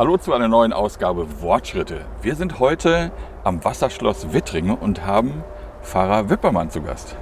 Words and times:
Hallo 0.00 0.16
zu 0.16 0.32
einer 0.32 0.48
neuen 0.48 0.72
Ausgabe 0.72 1.42
Wortschritte. 1.42 2.00
Wir 2.22 2.34
sind 2.34 2.58
heute 2.58 3.10
am 3.44 3.62
Wasserschloss 3.62 4.32
Wittringen 4.32 4.74
und 4.74 5.04
haben 5.04 5.44
Pfarrer 5.82 6.30
Wippermann 6.30 6.70
zu 6.70 6.80
Gast. 6.80 7.16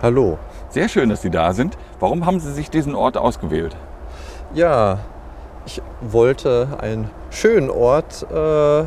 Hallo. 0.00 0.38
Sehr 0.70 0.88
schön, 0.88 1.10
dass 1.10 1.20
Sie 1.20 1.28
da 1.28 1.52
sind. 1.52 1.76
Warum 2.00 2.24
haben 2.24 2.40
Sie 2.40 2.50
sich 2.50 2.70
diesen 2.70 2.94
Ort 2.94 3.18
ausgewählt? 3.18 3.76
Ja, 4.54 5.00
ich 5.66 5.82
wollte 6.00 6.68
einen 6.80 7.10
schönen 7.28 7.68
Ort, 7.68 8.26
äh, 8.32 8.84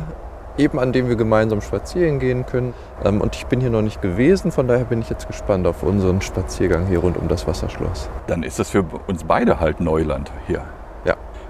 eben 0.60 0.80
an 0.80 0.92
dem 0.92 1.08
wir 1.08 1.14
gemeinsam 1.14 1.60
spazieren 1.60 2.18
gehen 2.18 2.46
können. 2.46 2.74
Ähm, 3.04 3.20
und 3.20 3.36
ich 3.36 3.46
bin 3.46 3.60
hier 3.60 3.70
noch 3.70 3.82
nicht 3.82 4.02
gewesen, 4.02 4.50
von 4.50 4.66
daher 4.66 4.86
bin 4.86 5.02
ich 5.02 5.08
jetzt 5.08 5.28
gespannt 5.28 5.68
auf 5.68 5.84
unseren 5.84 6.20
Spaziergang 6.20 6.88
hier 6.88 6.98
rund 6.98 7.16
um 7.16 7.28
das 7.28 7.46
Wasserschloss. 7.46 8.10
Dann 8.26 8.42
ist 8.42 8.58
das 8.58 8.70
für 8.70 8.84
uns 9.06 9.22
beide 9.22 9.60
halt 9.60 9.78
Neuland 9.78 10.32
hier. 10.48 10.64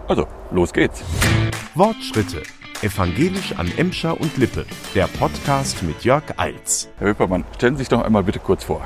Also, 0.09 0.29
los 0.53 0.73
geht's. 0.73 1.03
Wortschritte. 1.75 2.43
Evangelisch 2.83 3.55
an 3.57 3.73
Emscher 3.77 4.21
und 4.21 4.37
Lippe. 4.37 4.65
Der 4.95 5.09
Podcast 5.09 5.83
mit 5.83 6.05
Jörg 6.05 6.23
Eils. 6.37 6.89
Herr 6.99 7.09
Wippermann, 7.09 7.45
stellen 7.57 7.75
Sie 7.75 7.81
sich 7.81 7.89
doch 7.89 8.03
einmal 8.03 8.23
bitte 8.23 8.39
kurz 8.39 8.63
vor. 8.63 8.83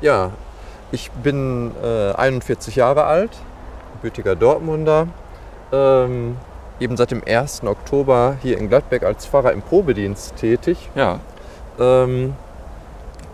Ja, 0.00 0.30
ich 0.92 1.10
bin 1.10 1.72
äh, 1.82 2.12
41 2.12 2.76
Jahre 2.76 3.04
alt, 3.04 3.32
gebürtiger 3.96 4.34
Dortmunder. 4.34 5.08
Ähm, 5.72 6.36
eben 6.80 6.96
seit 6.96 7.10
dem 7.10 7.22
1. 7.26 7.64
Oktober 7.64 8.38
hier 8.40 8.56
in 8.56 8.70
Gladbeck 8.70 9.02
als 9.02 9.26
Pfarrer 9.26 9.52
im 9.52 9.60
Probedienst 9.60 10.36
tätig. 10.36 10.88
Ja, 10.94 11.20
Ähm, 11.78 12.34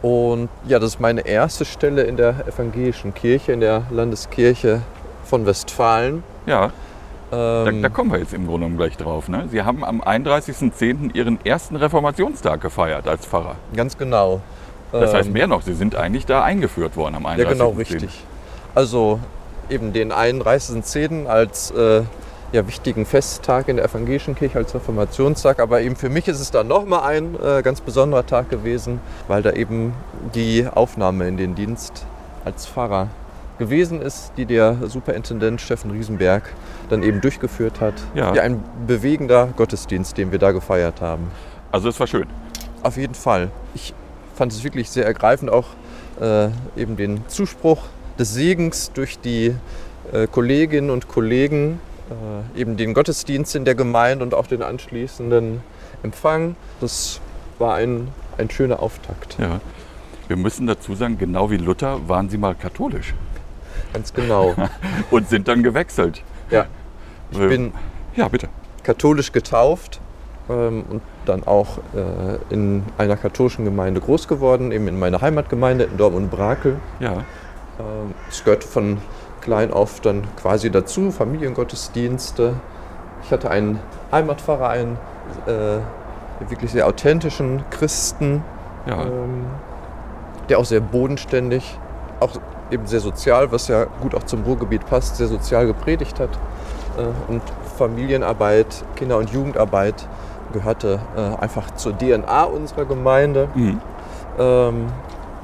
und 0.02 0.48
ja, 0.66 0.79
das 0.79 0.95
ist 0.95 1.01
meine 1.01 1.20
erste 1.20 1.66
Stelle 1.66 2.02
in 2.02 2.16
der 2.16 2.46
evangelischen 2.48 3.12
Kirche, 3.15 3.52
in 3.52 3.60
der 3.60 3.82
Landeskirche 3.91 4.80
von 5.30 5.47
Westfalen. 5.47 6.23
ja. 6.47 6.70
Da, 7.30 7.65
Ähm, 7.69 7.80
da 7.80 7.88
kommen 7.88 8.11
wir 8.11 8.19
jetzt 8.19 8.34
im 8.34 8.45
Grunde 8.48 8.66
genommen 8.66 8.77
gleich 8.77 8.97
drauf. 8.97 9.29
Ne? 9.29 9.45
Sie 9.52 9.62
haben 9.62 9.84
am 9.84 10.01
31.10. 10.02 11.15
Ihren 11.15 11.38
ersten 11.47 11.77
Reformationstag 11.77 12.61
gefeiert 12.61 13.07
als 13.07 13.24
Pfarrer. 13.24 13.54
Ganz 13.77 13.96
genau. 13.96 14.41
Das 14.91 15.15
heißt 15.15 15.29
Ähm, 15.29 15.35
mehr 15.35 15.46
noch, 15.46 15.63
Sie 15.63 15.74
sind 15.74 15.95
eigentlich 15.95 16.27
da 16.27 16.43
eingeführt 16.43 16.96
worden 16.96 17.15
am 17.15 17.27
31.10. 17.27 17.38
Ja, 17.38 17.49
genau, 17.52 17.69
richtig. 17.71 18.24
Also 18.74 19.21
eben 19.69 19.93
den 19.93 20.13
31.10. 20.13 21.27
als 21.27 21.71
äh, 21.71 22.02
ja, 22.51 22.66
wichtigen 22.66 23.07
Festtag 23.07 23.69
in 23.69 23.76
der 23.76 23.85
evangelischen 23.85 24.35
Kirche, 24.35 24.59
als 24.59 24.74
Reformationstag. 24.74 25.60
Aber 25.60 25.82
eben 25.82 25.95
für 25.95 26.09
mich 26.09 26.26
ist 26.26 26.41
es 26.41 26.51
dann 26.51 26.66
nochmal 26.66 27.02
ein 27.04 27.37
äh, 27.41 27.63
ganz 27.63 27.80
besonderer 27.80 28.26
Tag 28.26 28.51
gewesen, 28.51 28.99
weil 29.29 29.43
da 29.43 29.52
eben 29.52 29.93
die 30.35 30.66
Aufnahme 30.66 31.29
in 31.29 31.37
den 31.37 31.54
Dienst 31.54 32.04
als 32.45 32.66
Pfarrer 32.66 33.07
gewesen 33.61 34.03
ist, 34.03 34.33
die 34.37 34.47
der 34.47 34.77
Superintendent 34.89 35.61
Steffen 35.61 35.93
Riesenberg 35.93 36.43
dann 36.89 37.05
eben 37.05 37.21
durchgeführt 37.21 37.80
hat. 37.80 37.95
Ja. 38.16 38.33
ein 38.33 38.65
bewegender 38.89 39.51
Gottesdienst, 39.55 40.19
den 40.19 40.33
wir 40.33 40.41
da 40.41 40.51
gefeiert 40.51 41.01
haben. 41.01 41.30
Also 41.71 41.88
es 41.88 42.01
war 42.01 42.09
schön. 42.09 42.27
Auf 42.83 42.97
jeden 42.97 43.15
Fall. 43.15 43.51
Ich 43.75 43.95
fand 44.35 44.51
es 44.51 44.65
wirklich 44.65 44.91
sehr 44.91 45.05
ergreifend, 45.05 45.53
auch 45.53 45.66
äh, 46.21 46.49
eben 46.77 46.97
den 46.97 47.23
Zuspruch 47.29 47.85
des 48.19 48.35
Segens 48.35 48.91
durch 48.93 49.21
die 49.21 49.55
äh, 50.13 50.27
Kolleginnen 50.27 50.91
und 50.91 51.07
Kollegen, 51.07 51.79
äh, 52.57 52.61
eben 52.61 52.77
den 52.77 52.95
Gottesdienst 52.95 53.55
in 53.55 53.65
der 53.65 53.75
Gemeinde 53.75 54.25
und 54.25 54.35
auch 54.35 54.47
den 54.47 54.63
anschließenden 54.63 55.61
Empfang. 56.03 56.57
Das 56.81 57.21
war 57.59 57.75
ein, 57.75 58.09
ein 58.38 58.51
schöner 58.51 58.83
Auftakt. 58.83 59.37
Ja. 59.38 59.61
Wir 60.29 60.37
müssen 60.37 60.66
dazu 60.66 60.95
sagen, 60.95 61.19
genau 61.19 61.51
wie 61.51 61.57
Luther 61.59 62.09
waren 62.09 62.31
Sie 62.31 62.38
mal 62.38 62.55
katholisch 62.55 63.15
Ganz 63.93 64.12
genau. 64.15 64.55
und 65.10 65.28
sind 65.28 65.49
dann 65.49 65.62
gewechselt. 65.62 66.22
ja. 66.50 66.66
Ich 67.33 67.38
bin 67.38 67.72
Ja, 68.16 68.27
bitte. 68.27 68.49
katholisch 68.82 69.31
getauft 69.31 70.00
ähm, 70.49 70.84
und 70.91 71.00
dann 71.27 71.44
auch 71.44 71.78
äh, 71.94 72.38
in 72.53 72.82
einer 72.99 73.16
katholischen 73.16 73.65
Gemeinde 73.65 74.00
groß 74.00 74.27
geworden, 74.27 74.72
eben 74.72 74.88
in 74.88 74.99
meiner 74.99 75.21
Heimatgemeinde 75.21 75.84
in 75.84 75.97
Dortmund-Brakel. 75.97 76.76
Ja, 76.98 77.12
Ähm, 77.78 78.14
Es 78.28 78.42
gehört 78.42 78.64
von 78.64 78.98
klein 79.42 79.72
auf 79.72 80.00
dann 80.00 80.25
quasi 80.41 80.70
dazu, 80.70 81.12
Familiengottesdienste. 81.12 82.54
Ich 83.22 83.31
hatte 83.31 83.48
einen 83.50 83.78
Heimatpfarrer, 84.10 84.69
einen 84.70 84.98
äh, 85.47 85.78
wirklich 86.48 86.72
sehr 86.72 86.87
authentischen 86.88 87.62
Christen, 87.70 88.43
ja. 88.87 89.03
ähm, 89.04 89.44
der 90.48 90.59
auch 90.59 90.64
sehr 90.64 90.81
bodenständig, 90.81 91.78
auch 92.19 92.32
eben 92.70 92.86
sehr 92.86 93.00
sozial, 93.00 93.50
was 93.53 93.69
ja 93.69 93.84
gut 94.00 94.14
auch 94.14 94.22
zum 94.25 94.42
Ruhrgebiet 94.44 94.86
passt, 94.86 95.16
sehr 95.16 95.26
sozial 95.28 95.66
gepredigt 95.66 96.20
hat. 96.20 96.31
Äh, 96.98 97.31
und 97.32 97.42
Familienarbeit, 97.76 98.84
Kinder- 98.97 99.19
und 99.19 99.31
Jugendarbeit 99.31 100.06
gehörte 100.53 100.98
äh, 101.16 101.42
einfach 101.42 101.70
zur 101.72 101.97
DNA 101.97 102.44
unserer 102.44 102.84
Gemeinde 102.84 103.48
Mhm. 103.54 103.81
ähm, 104.38 104.86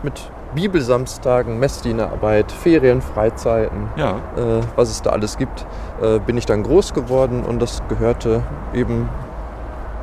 mit 0.03 0.31
Bibelsamstagen, 0.55 1.59
Messdienerarbeit, 1.59 2.51
Ferien, 2.53 3.03
Freizeiten, 3.03 3.89
Ja, 3.97 4.13
äh, 4.37 4.61
was 4.77 4.91
es 4.91 5.03
da 5.03 5.11
alles 5.11 5.37
gibt, 5.37 5.67
äh, 6.03 6.19
bin 6.19 6.37
ich 6.39 6.47
dann 6.47 6.63
groß 6.63 6.95
geworden 6.95 7.45
und 7.45 7.61
das 7.61 7.83
gehörte 7.89 8.43
eben 8.73 9.09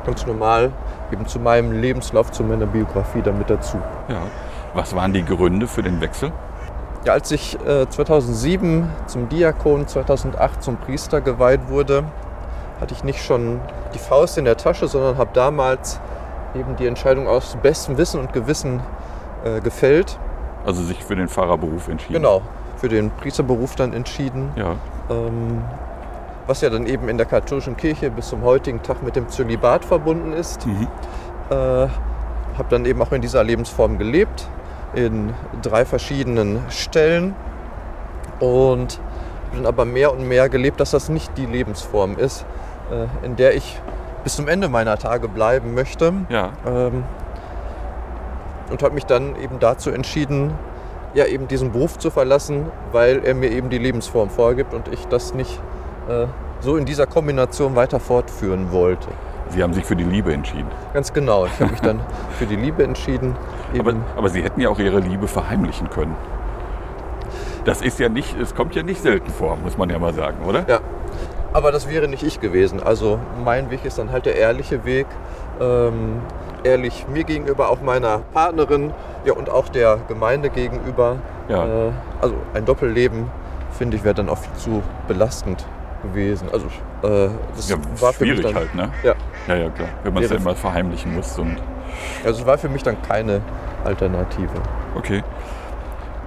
ganz 0.06 0.26
normal 0.26 0.70
eben 1.12 1.26
zu 1.26 1.38
meinem 1.40 1.72
Lebenslauf, 1.72 2.30
zu 2.32 2.42
meiner 2.44 2.66
Biografie 2.66 3.22
damit 3.22 3.50
dazu. 3.50 3.78
ja. 4.08 4.18
Was 4.76 4.92
waren 4.96 5.12
die 5.12 5.24
Gründe 5.24 5.68
für 5.68 5.84
den 5.84 6.00
Wechsel? 6.00 6.32
Ja, 7.04 7.12
als 7.12 7.30
ich 7.30 7.58
äh, 7.66 7.88
2007 7.88 8.88
zum 9.06 9.28
Diakon, 9.28 9.86
2008 9.86 10.62
zum 10.62 10.76
Priester 10.78 11.20
geweiht 11.20 11.68
wurde, 11.68 12.04
hatte 12.80 12.94
ich 12.94 13.04
nicht 13.04 13.22
schon 13.22 13.60
die 13.94 13.98
Faust 13.98 14.38
in 14.38 14.44
der 14.46 14.56
Tasche, 14.56 14.88
sondern 14.88 15.18
habe 15.18 15.30
damals 15.34 16.00
eben 16.54 16.76
die 16.76 16.86
Entscheidung 16.86 17.28
aus 17.28 17.56
bestem 17.62 17.98
Wissen 17.98 18.20
und 18.20 18.32
Gewissen 18.32 18.80
äh, 19.44 19.60
gefällt. 19.60 20.18
Also 20.64 20.82
sich 20.82 21.04
für 21.04 21.14
den 21.14 21.28
Pfarrerberuf 21.28 21.88
entschieden. 21.88 22.14
Genau, 22.14 22.40
für 22.76 22.88
den 22.88 23.10
Priesterberuf 23.10 23.76
dann 23.76 23.92
entschieden. 23.92 24.50
Ja, 24.56 24.76
Ähm, 25.10 25.62
was 26.46 26.60
ja 26.60 26.70
dann 26.70 26.86
eben 26.86 27.08
in 27.08 27.16
der 27.16 27.26
katholischen 27.26 27.76
Kirche 27.76 28.10
bis 28.10 28.28
zum 28.28 28.42
heutigen 28.42 28.82
Tag 28.82 29.02
mit 29.02 29.16
dem 29.16 29.28
Zölibat 29.28 29.84
verbunden 29.84 30.32
ist. 30.32 30.66
Mhm. 30.66 30.88
Äh, 31.50 31.54
habe 31.54 32.68
dann 32.70 32.84
eben 32.86 33.00
auch 33.02 33.12
in 33.12 33.20
dieser 33.20 33.42
Lebensform 33.42 33.98
gelebt, 33.98 34.48
in 34.94 35.32
drei 35.62 35.84
verschiedenen 35.84 36.60
Stellen. 36.70 37.34
Und 38.40 38.98
habe 39.50 39.56
dann 39.56 39.66
aber 39.66 39.84
mehr 39.84 40.12
und 40.12 40.26
mehr 40.26 40.48
gelebt, 40.48 40.80
dass 40.80 40.90
das 40.90 41.08
nicht 41.08 41.36
die 41.36 41.46
Lebensform 41.46 42.18
ist, 42.18 42.44
äh, 42.90 43.26
in 43.26 43.36
der 43.36 43.54
ich 43.54 43.80
bis 44.24 44.36
zum 44.36 44.48
Ende 44.48 44.68
meiner 44.68 44.98
Tage 44.98 45.28
bleiben 45.28 45.74
möchte. 45.74 46.12
ja. 46.28 46.52
Ähm, 46.66 47.04
und 48.70 48.82
habe 48.82 48.94
mich 48.94 49.04
dann 49.04 49.36
eben 49.36 49.60
dazu 49.60 49.90
entschieden, 49.90 50.52
ja, 51.12 51.26
eben 51.26 51.46
diesen 51.48 51.70
Beruf 51.70 51.98
zu 51.98 52.10
verlassen, 52.10 52.66
weil 52.92 53.24
er 53.24 53.34
mir 53.34 53.50
eben 53.50 53.68
die 53.68 53.78
Lebensform 53.78 54.30
vorgibt 54.30 54.72
und 54.72 54.88
ich 54.88 55.06
das 55.06 55.34
nicht 55.34 55.60
äh, 56.08 56.26
so 56.60 56.76
in 56.76 56.86
dieser 56.86 57.06
Kombination 57.06 57.76
weiter 57.76 58.00
fortführen 58.00 58.72
wollte. 58.72 59.08
Sie 59.48 59.62
haben 59.62 59.72
sich 59.72 59.84
für 59.84 59.96
die 59.96 60.04
Liebe 60.04 60.32
entschieden. 60.32 60.68
Ganz 60.92 61.12
genau. 61.12 61.46
Ich 61.46 61.60
habe 61.60 61.70
mich 61.70 61.80
dann 61.80 62.00
für 62.38 62.46
die 62.46 62.56
Liebe 62.56 62.82
entschieden. 62.82 63.36
Aber, 63.78 63.94
aber 64.16 64.28
Sie 64.28 64.42
hätten 64.42 64.60
ja 64.60 64.68
auch 64.68 64.78
Ihre 64.78 65.00
Liebe 65.00 65.28
verheimlichen 65.28 65.90
können. 65.90 66.16
Das 67.64 67.80
ist 67.80 67.98
ja 67.98 68.08
nicht, 68.08 68.38
es 68.38 68.54
kommt 68.54 68.74
ja 68.74 68.82
nicht 68.82 69.00
selten 69.00 69.30
vor, 69.30 69.56
muss 69.56 69.78
man 69.78 69.88
ja 69.88 69.98
mal 69.98 70.12
sagen, 70.12 70.44
oder? 70.46 70.64
ja. 70.68 70.80
Aber 71.52 71.70
das 71.70 71.88
wäre 71.88 72.08
nicht 72.08 72.24
ich 72.24 72.40
gewesen. 72.40 72.82
Also 72.82 73.20
mein 73.44 73.70
Weg 73.70 73.84
ist 73.84 73.98
dann 73.98 74.10
halt 74.10 74.26
der 74.26 74.34
ehrliche 74.34 74.84
Weg. 74.84 75.06
Ähm, 75.60 76.20
ehrlich 76.64 77.06
mir 77.08 77.24
gegenüber, 77.24 77.70
auch 77.70 77.80
meiner 77.80 78.18
Partnerin 78.32 78.92
ja, 79.24 79.34
und 79.34 79.48
auch 79.50 79.68
der 79.68 79.98
Gemeinde 80.08 80.50
gegenüber. 80.50 81.16
Ja. 81.48 81.64
Äh, 81.64 81.92
also 82.20 82.34
ein 82.54 82.64
Doppelleben, 82.64 83.30
finde 83.70 83.96
ich, 83.96 84.04
wäre 84.04 84.14
dann 84.14 84.28
auch 84.28 84.38
viel 84.38 84.54
zu 84.54 84.82
belastend 85.06 85.64
gewesen. 86.04 86.48
Also 86.52 86.66
äh, 87.02 87.30
das 87.56 87.68
Ja, 87.68 87.76
war 88.00 88.12
für 88.12 88.24
mich 88.24 88.38
schwierig 88.38 88.42
dann, 88.46 88.54
halt, 88.54 88.74
ne? 88.74 88.90
Ja, 89.02 89.14
Ja, 89.48 89.54
ja, 89.56 89.70
klar. 89.70 89.88
Wenn 90.02 90.14
man 90.14 90.22
es 90.22 90.30
dann 90.30 90.42
mal 90.42 90.54
verheimlichen 90.54 91.14
muss. 91.14 91.38
Und, 91.38 91.56
also 92.24 92.40
es 92.40 92.46
war 92.46 92.58
für 92.58 92.68
mich 92.68 92.82
dann 92.82 93.00
keine 93.02 93.40
Alternative. 93.84 94.50
okay. 94.96 95.22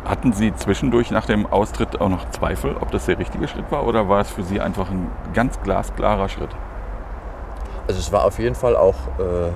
Hatten 0.06 0.31
Sie 0.31 0.56
zwischendurch 0.56 1.12
nach 1.12 1.25
dem 1.25 1.45
Austritt 1.45 2.00
auch 2.00 2.07
noch 2.07 2.29
Zweifel, 2.29 2.77
ob 2.79 2.91
das 2.91 3.07
der 3.07 3.19
richtige 3.19 3.45
Schritt 3.50 3.69
war 3.71 3.85
oder 3.85 4.07
war 4.07 4.21
es 4.21 4.29
für 4.29 4.41
Sie 4.44 4.62
einfach 4.62 4.89
ein 4.89 5.12
ganz 5.33 5.62
glasklarer 5.62 6.30
Schritt? 6.30 6.50
Also 7.89 8.00
es 8.00 8.09
war 8.13 8.23
auf 8.23 8.39
jeden 8.39 8.56
Fall 8.56 8.77
auch 8.77 8.95
äh, 9.19 9.47
ähm, 9.47 9.51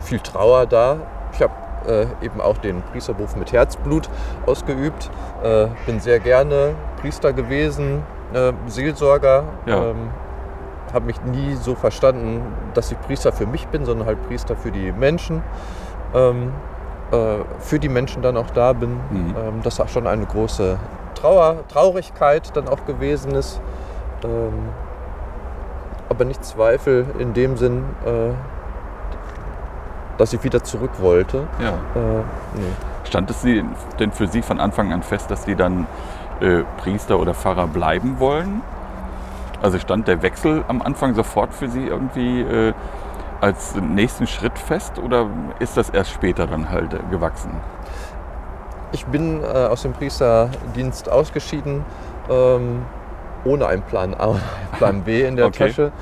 viel 0.00 0.20
Trauer 0.20 0.66
da. 0.66 0.98
Ich 1.32 1.40
habe 1.40 1.52
äh, 1.86 2.06
eben 2.24 2.40
auch 2.42 2.58
den 2.58 2.82
Priesterberuf 2.82 3.34
mit 3.36 3.52
Herzblut 3.52 4.10
ausgeübt. 4.44 5.10
Äh, 5.42 5.68
bin 5.86 6.00
sehr 6.00 6.18
gerne 6.20 6.74
Priester 7.00 7.32
gewesen, 7.32 8.02
äh, 8.34 8.52
Seelsorger. 8.66 9.44
Ja. 9.66 9.90
Ähm, 9.90 10.10
habe 10.92 11.06
mich 11.06 11.22
nie 11.22 11.54
so 11.54 11.74
verstanden, 11.74 12.42
dass 12.74 12.90
ich 12.90 13.00
Priester 13.02 13.32
für 13.32 13.46
mich 13.46 13.68
bin, 13.68 13.84
sondern 13.84 14.06
halt 14.06 14.26
Priester 14.26 14.56
für 14.56 14.72
die 14.72 14.92
Menschen. 14.92 15.42
Ähm, 16.14 16.52
äh, 17.12 17.44
für 17.60 17.78
die 17.78 17.88
Menschen 17.88 18.22
dann 18.22 18.36
auch 18.36 18.50
da 18.50 18.72
bin. 18.72 18.92
Mhm. 19.10 19.34
Ähm, 19.36 19.60
das 19.62 19.80
auch 19.80 19.88
schon 19.88 20.06
eine 20.06 20.26
große 20.26 20.78
Trauer, 21.14 21.56
Traurigkeit 21.68 22.56
dann 22.56 22.68
auch 22.68 22.86
gewesen 22.86 23.34
ist. 23.34 23.60
Ähm, 24.24 24.68
aber 26.08 26.24
nicht 26.24 26.44
Zweifel 26.44 27.06
in 27.18 27.34
dem 27.34 27.56
Sinn, 27.56 27.84
äh, 28.04 28.32
dass 30.18 30.32
ich 30.32 30.42
wieder 30.44 30.62
zurück 30.62 30.90
wollte. 30.98 31.46
Ja. 31.60 31.68
Äh, 31.68 32.22
nee. 32.54 32.62
Stand 33.04 33.30
es 33.30 33.42
denn 33.42 34.12
für 34.12 34.26
Sie 34.26 34.42
von 34.42 34.60
Anfang 34.60 34.92
an 34.92 35.02
fest, 35.02 35.30
dass 35.30 35.44
Sie 35.44 35.56
dann 35.56 35.86
äh, 36.40 36.62
Priester 36.78 37.18
oder 37.18 37.34
Pfarrer 37.34 37.66
bleiben 37.66 38.18
wollen? 38.18 38.62
Also 39.62 39.78
stand 39.78 40.08
der 40.08 40.22
Wechsel 40.22 40.64
am 40.68 40.80
Anfang 40.82 41.14
sofort 41.14 41.52
für 41.52 41.68
Sie 41.68 41.84
irgendwie 41.86 42.40
äh, 42.40 42.72
als 43.40 43.74
nächsten 43.76 44.26
Schritt 44.26 44.58
fest 44.58 44.98
oder 44.98 45.26
ist 45.58 45.76
das 45.76 45.90
erst 45.90 46.12
später 46.12 46.46
dann 46.46 46.70
halt 46.70 46.94
äh, 46.94 46.98
gewachsen? 47.10 47.52
Ich 48.92 49.06
bin 49.06 49.42
äh, 49.42 49.46
aus 49.46 49.82
dem 49.82 49.92
Priesterdienst 49.92 51.10
ausgeschieden, 51.10 51.84
ähm, 52.28 52.82
ohne 53.44 53.66
einen 53.66 53.82
Plan 53.82 54.14
A 54.14 54.26
oder 54.28 54.40
einen 54.40 54.78
Plan 54.78 55.02
B 55.02 55.22
in 55.22 55.36
der 55.36 55.46
Okay. 55.46 55.68
Tasche. 55.68 55.92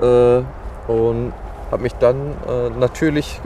Äh, 0.00 0.90
und 0.92 1.32
habe 1.70 1.82
mich 1.82 1.94
dann 1.94 2.16
äh, 2.48 2.70
natürlich 2.78 3.40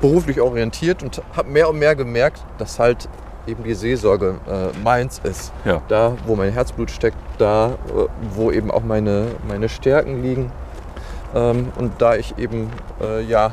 beruflich 0.00 0.40
orientiert 0.40 1.02
und 1.02 1.20
habe 1.36 1.50
mehr 1.50 1.68
und 1.68 1.78
mehr 1.78 1.94
gemerkt, 1.94 2.42
dass 2.58 2.78
halt 2.78 3.08
eben 3.46 3.64
die 3.64 3.74
Seelsorge 3.74 4.36
äh, 4.48 4.76
meins 4.84 5.20
ist. 5.24 5.52
Ja. 5.64 5.82
Da, 5.88 6.12
wo 6.26 6.36
mein 6.36 6.52
Herzblut 6.52 6.90
steckt, 6.90 7.16
da, 7.38 7.68
äh, 7.68 8.06
wo 8.34 8.50
eben 8.50 8.70
auch 8.70 8.82
meine, 8.82 9.26
meine 9.48 9.68
Stärken 9.68 10.22
liegen. 10.22 10.52
Ähm, 11.34 11.68
und 11.78 11.92
da 12.00 12.16
ich 12.16 12.36
eben, 12.38 12.70
äh, 13.00 13.22
ja, 13.22 13.52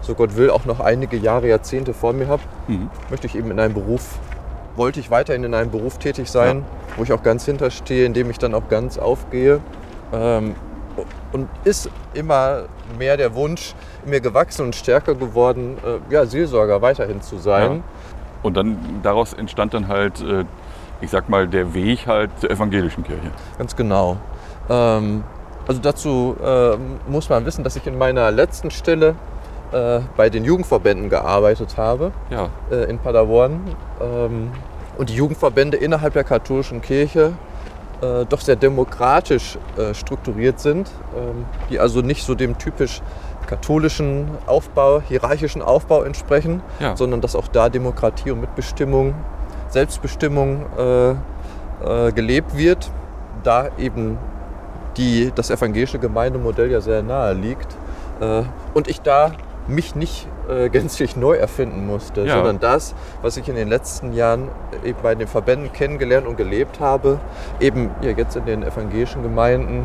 so 0.00 0.14
Gott 0.14 0.36
will, 0.36 0.50
auch 0.50 0.64
noch 0.64 0.80
einige 0.80 1.16
Jahre, 1.16 1.48
Jahrzehnte 1.48 1.92
vor 1.94 2.12
mir 2.12 2.28
habe, 2.28 2.42
Mhm. 2.68 2.90
möchte 3.10 3.26
ich 3.26 3.34
eben 3.36 3.50
in 3.50 3.58
einem 3.60 3.74
Beruf, 3.74 4.18
wollte 4.76 5.00
ich 5.00 5.10
weiterhin 5.10 5.42
in 5.44 5.54
einem 5.54 5.70
Beruf 5.70 5.98
tätig 5.98 6.30
sein, 6.30 6.64
wo 6.96 7.02
ich 7.02 7.12
auch 7.12 7.22
ganz 7.22 7.44
hinterstehe, 7.44 8.06
in 8.06 8.14
dem 8.14 8.30
ich 8.30 8.38
dann 8.38 8.54
auch 8.54 8.68
ganz 8.68 8.98
aufgehe. 8.98 9.60
Ähm, 10.12 10.54
und 11.32 11.48
ist 11.64 11.90
immer 12.14 12.62
mehr 12.98 13.16
der 13.18 13.34
Wunsch 13.34 13.74
in 14.04 14.10
mir 14.10 14.20
gewachsen 14.20 14.64
und 14.66 14.74
stärker 14.74 15.14
geworden, 15.14 15.76
äh, 15.84 16.12
ja, 16.14 16.24
Seelsorger 16.24 16.80
weiterhin 16.80 17.20
zu 17.20 17.36
sein. 17.38 17.82
Und 18.42 18.56
dann 18.56 18.78
daraus 19.02 19.32
entstand 19.32 19.74
dann 19.74 19.88
halt, 19.88 20.20
äh, 20.22 20.44
ich 21.00 21.10
sag 21.10 21.28
mal, 21.28 21.48
der 21.48 21.74
Weg 21.74 22.06
halt 22.06 22.30
zur 22.40 22.50
evangelischen 22.50 23.04
Kirche. 23.04 23.30
Ganz 23.58 23.76
genau. 23.76 24.16
Ähm, 24.68 25.24
also 25.66 25.80
dazu 25.80 26.36
äh, 26.42 26.76
muss 27.10 27.28
man 27.28 27.44
wissen, 27.44 27.64
dass 27.64 27.76
ich 27.76 27.86
in 27.86 27.98
meiner 27.98 28.30
letzten 28.30 28.70
Stelle 28.70 29.16
äh, 29.72 30.00
bei 30.16 30.30
den 30.30 30.44
Jugendverbänden 30.44 31.10
gearbeitet 31.10 31.76
habe. 31.76 32.12
Ja. 32.30 32.50
äh, 32.70 32.88
in 32.88 32.98
Paderborn. 32.98 33.60
Ähm, 34.00 34.50
und 34.96 35.10
die 35.10 35.14
Jugendverbände 35.14 35.76
innerhalb 35.76 36.14
der 36.14 36.24
katholischen 36.24 36.80
Kirche 36.80 37.32
äh, 38.00 38.24
doch 38.26 38.40
sehr 38.40 38.56
demokratisch 38.56 39.58
äh, 39.76 39.94
strukturiert 39.94 40.60
sind, 40.60 40.90
ähm, 41.16 41.44
die 41.70 41.78
also 41.78 42.00
nicht 42.00 42.24
so 42.24 42.34
dem 42.34 42.58
typisch 42.58 43.02
katholischen 43.46 44.28
Aufbau, 44.46 45.00
hierarchischen 45.00 45.62
Aufbau 45.62 46.02
entsprechen, 46.02 46.62
Ja. 46.80 46.96
sondern 46.96 47.20
dass 47.20 47.34
auch 47.36 47.48
da 47.48 47.68
Demokratie 47.68 48.30
und 48.30 48.40
Mitbestimmung, 48.40 49.14
Selbstbestimmung 49.68 50.64
äh, 50.78 51.10
äh, 51.10 52.12
gelebt 52.12 52.56
wird, 52.56 52.90
da 53.42 53.68
eben 53.78 54.18
die, 54.96 55.30
das 55.34 55.50
evangelische 55.50 55.98
Gemeindemodell 55.98 56.70
ja 56.70 56.80
sehr 56.80 57.02
nahe 57.02 57.34
liegt 57.34 57.68
äh, 58.20 58.42
und 58.74 58.88
ich 58.88 59.00
da 59.02 59.32
mich 59.68 59.94
nicht 59.96 60.26
äh, 60.48 60.68
gänzlich 60.68 61.16
neu 61.16 61.34
erfinden 61.36 61.86
musste, 61.86 62.22
Ja. 62.24 62.36
sondern 62.36 62.60
das, 62.60 62.94
was 63.20 63.36
ich 63.36 63.48
in 63.48 63.56
den 63.56 63.68
letzten 63.68 64.12
Jahren 64.12 64.48
eben 64.84 64.98
bei 65.02 65.14
den 65.16 65.26
Verbänden 65.26 65.72
kennengelernt 65.72 66.26
und 66.26 66.36
gelebt 66.36 66.78
habe, 66.80 67.18
eben 67.60 67.90
ja, 68.00 68.10
jetzt 68.10 68.36
in 68.36 68.46
den 68.46 68.62
evangelischen 68.62 69.22
Gemeinden 69.22 69.84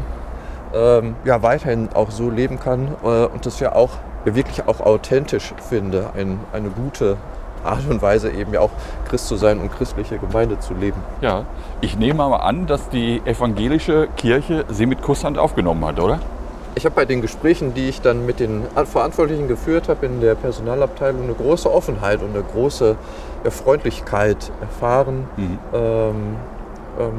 ähm, 0.74 1.16
ja, 1.26 1.42
weiterhin 1.42 1.90
auch 1.94 2.12
so 2.12 2.30
leben 2.30 2.60
kann 2.60 2.96
äh, 3.04 3.26
und 3.26 3.46
das 3.46 3.60
ja 3.60 3.74
auch 3.74 3.92
ja, 4.26 4.36
wirklich 4.36 4.68
auch 4.68 4.80
authentisch 4.80 5.54
finde, 5.70 6.12
ein, 6.16 6.40
eine 6.54 6.70
gute 6.70 7.18
Art 7.64 7.88
und 7.90 8.02
Weise 8.02 8.32
eben 8.32 8.54
ja 8.54 8.62
auch 8.62 8.72
Christ 9.08 9.28
zu 9.28 9.36
sein 9.36 9.60
und 9.60 9.72
christliche 9.72 10.18
Gemeinde 10.18 10.60
zu 10.60 10.74
leben. 10.74 11.00
Ja. 11.22 11.46
Ich 11.82 11.98
nehme 11.98 12.28
mal 12.28 12.38
an, 12.38 12.68
dass 12.68 12.90
die 12.90 13.22
evangelische 13.26 14.08
Kirche 14.18 14.66
Sie 14.70 14.86
mit 14.86 15.02
Kusshand 15.02 15.38
aufgenommen 15.38 15.86
hat, 15.86 16.00
oder? 16.00 16.20
Ich 16.74 16.86
habe 16.86 16.96
bei 16.96 17.06
den 17.06 17.22
Gesprächen, 17.22 17.74
die 17.74 17.90
ich 17.90 18.02
dann 18.02 18.26
mit 18.26 18.40
den 18.40 18.64
Verantwortlichen 18.86 19.48
geführt 19.48 19.90
habe 19.90 20.06
in 20.06 20.22
der 20.22 20.36
Personalabteilung, 20.36 21.24
eine 21.24 21.34
große 21.34 21.72
Offenheit 21.72 22.22
und 22.24 22.34
eine 22.34 22.44
große 22.44 22.96
Freundlichkeit 23.50 24.52
erfahren. 24.62 25.28
Mhm. 25.36 25.60
Ähm, 25.74 26.36
ähm, 27.00 27.14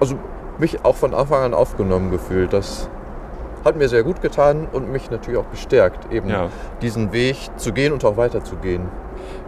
also 0.00 0.16
mich 0.58 0.84
auch 0.84 0.96
von 0.96 1.14
Anfang 1.14 1.42
an 1.42 1.54
aufgenommen 1.54 2.10
gefühlt. 2.10 2.52
Das 2.52 2.88
hat 3.64 3.76
mir 3.76 3.88
sehr 3.88 4.02
gut 4.02 4.22
getan 4.22 4.66
und 4.72 4.90
mich 4.90 5.10
natürlich 5.10 5.38
auch 5.38 5.44
bestärkt, 5.46 6.12
eben 6.12 6.28
Ja. 6.28 6.48
diesen 6.80 7.12
Weg 7.12 7.36
zu 7.56 7.72
gehen 7.72 7.92
und 7.92 8.04
auch 8.04 8.16
weiterzugehen. 8.16 8.82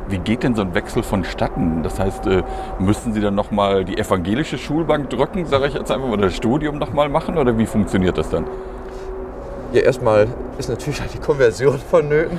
Wie 0.09 0.19
geht 0.19 0.43
denn 0.43 0.57
so 0.57 0.63
ein 0.63 0.75
Wechsel 0.75 1.03
vonstatten? 1.05 1.83
Das 1.85 2.01
heißt, 2.01 2.27
äh, 2.27 2.43
müssen 2.81 3.13
Sie 3.13 3.21
dann 3.21 3.37
nochmal 3.37 3.85
die 3.85 3.97
evangelische 3.97 4.59
Schulbank 4.59 5.09
drücken, 5.11 5.47
sage 5.47 5.67
ich 5.69 5.75
jetzt 5.75 5.91
einfach, 5.91 6.09
oder 6.09 6.23
das 6.23 6.35
Studium 6.37 6.79
nochmal 6.79 7.09
machen? 7.09 7.39
Oder 7.39 7.57
wie 7.57 7.67
funktioniert 7.67 8.19
das 8.19 8.29
dann? 8.29 8.45
Ja, 9.73 9.83
erstmal 9.83 10.27
ist 10.59 10.69
natürlich 10.69 11.01
die 11.13 11.19
Konversion 11.19 11.79
vonnöten, 11.79 12.39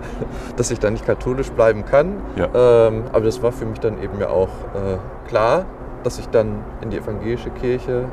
dass 0.56 0.72
ich 0.72 0.80
dann 0.80 0.94
nicht 0.94 1.06
katholisch 1.06 1.50
bleiben 1.52 1.84
kann. 1.84 2.16
Ja. 2.34 2.48
Ähm, 2.88 3.04
aber 3.12 3.24
das 3.26 3.40
war 3.44 3.52
für 3.52 3.64
mich 3.64 3.78
dann 3.78 4.02
eben 4.02 4.18
ja 4.18 4.28
auch 4.30 4.48
äh, 4.74 5.28
klar, 5.28 5.66
dass 6.04 6.18
ich 6.18 6.28
dann 6.28 6.62
in 6.80 6.90
die 6.90 6.98
evangelische 6.98 7.50
Kirche 7.50 8.04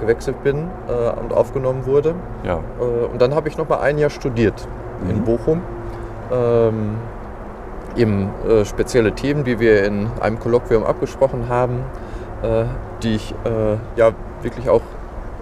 gewechselt 0.00 0.42
bin 0.42 0.68
äh, 0.88 1.20
und 1.20 1.32
aufgenommen 1.32 1.86
wurde. 1.86 2.14
Ja. 2.42 2.58
Äh, 2.80 3.06
und 3.12 3.20
dann 3.22 3.34
habe 3.34 3.48
ich 3.48 3.56
noch 3.56 3.68
mal 3.68 3.80
ein 3.80 3.98
Jahr 3.98 4.10
studiert 4.10 4.66
in 5.08 5.18
Mhm. 5.18 5.24
Bochum. 5.24 5.62
Ähm, 6.32 6.96
eben 7.96 8.30
äh, 8.48 8.64
spezielle 8.64 9.12
Themen, 9.12 9.44
die 9.44 9.60
wir 9.60 9.84
in 9.84 10.08
einem 10.20 10.40
Kolloquium 10.40 10.84
abgesprochen 10.84 11.48
haben, 11.48 11.84
äh, 12.42 12.64
die 13.02 13.14
ich 13.14 13.34
äh, 13.44 13.76
ja 13.96 14.12
wirklich 14.42 14.68
auch 14.68 14.82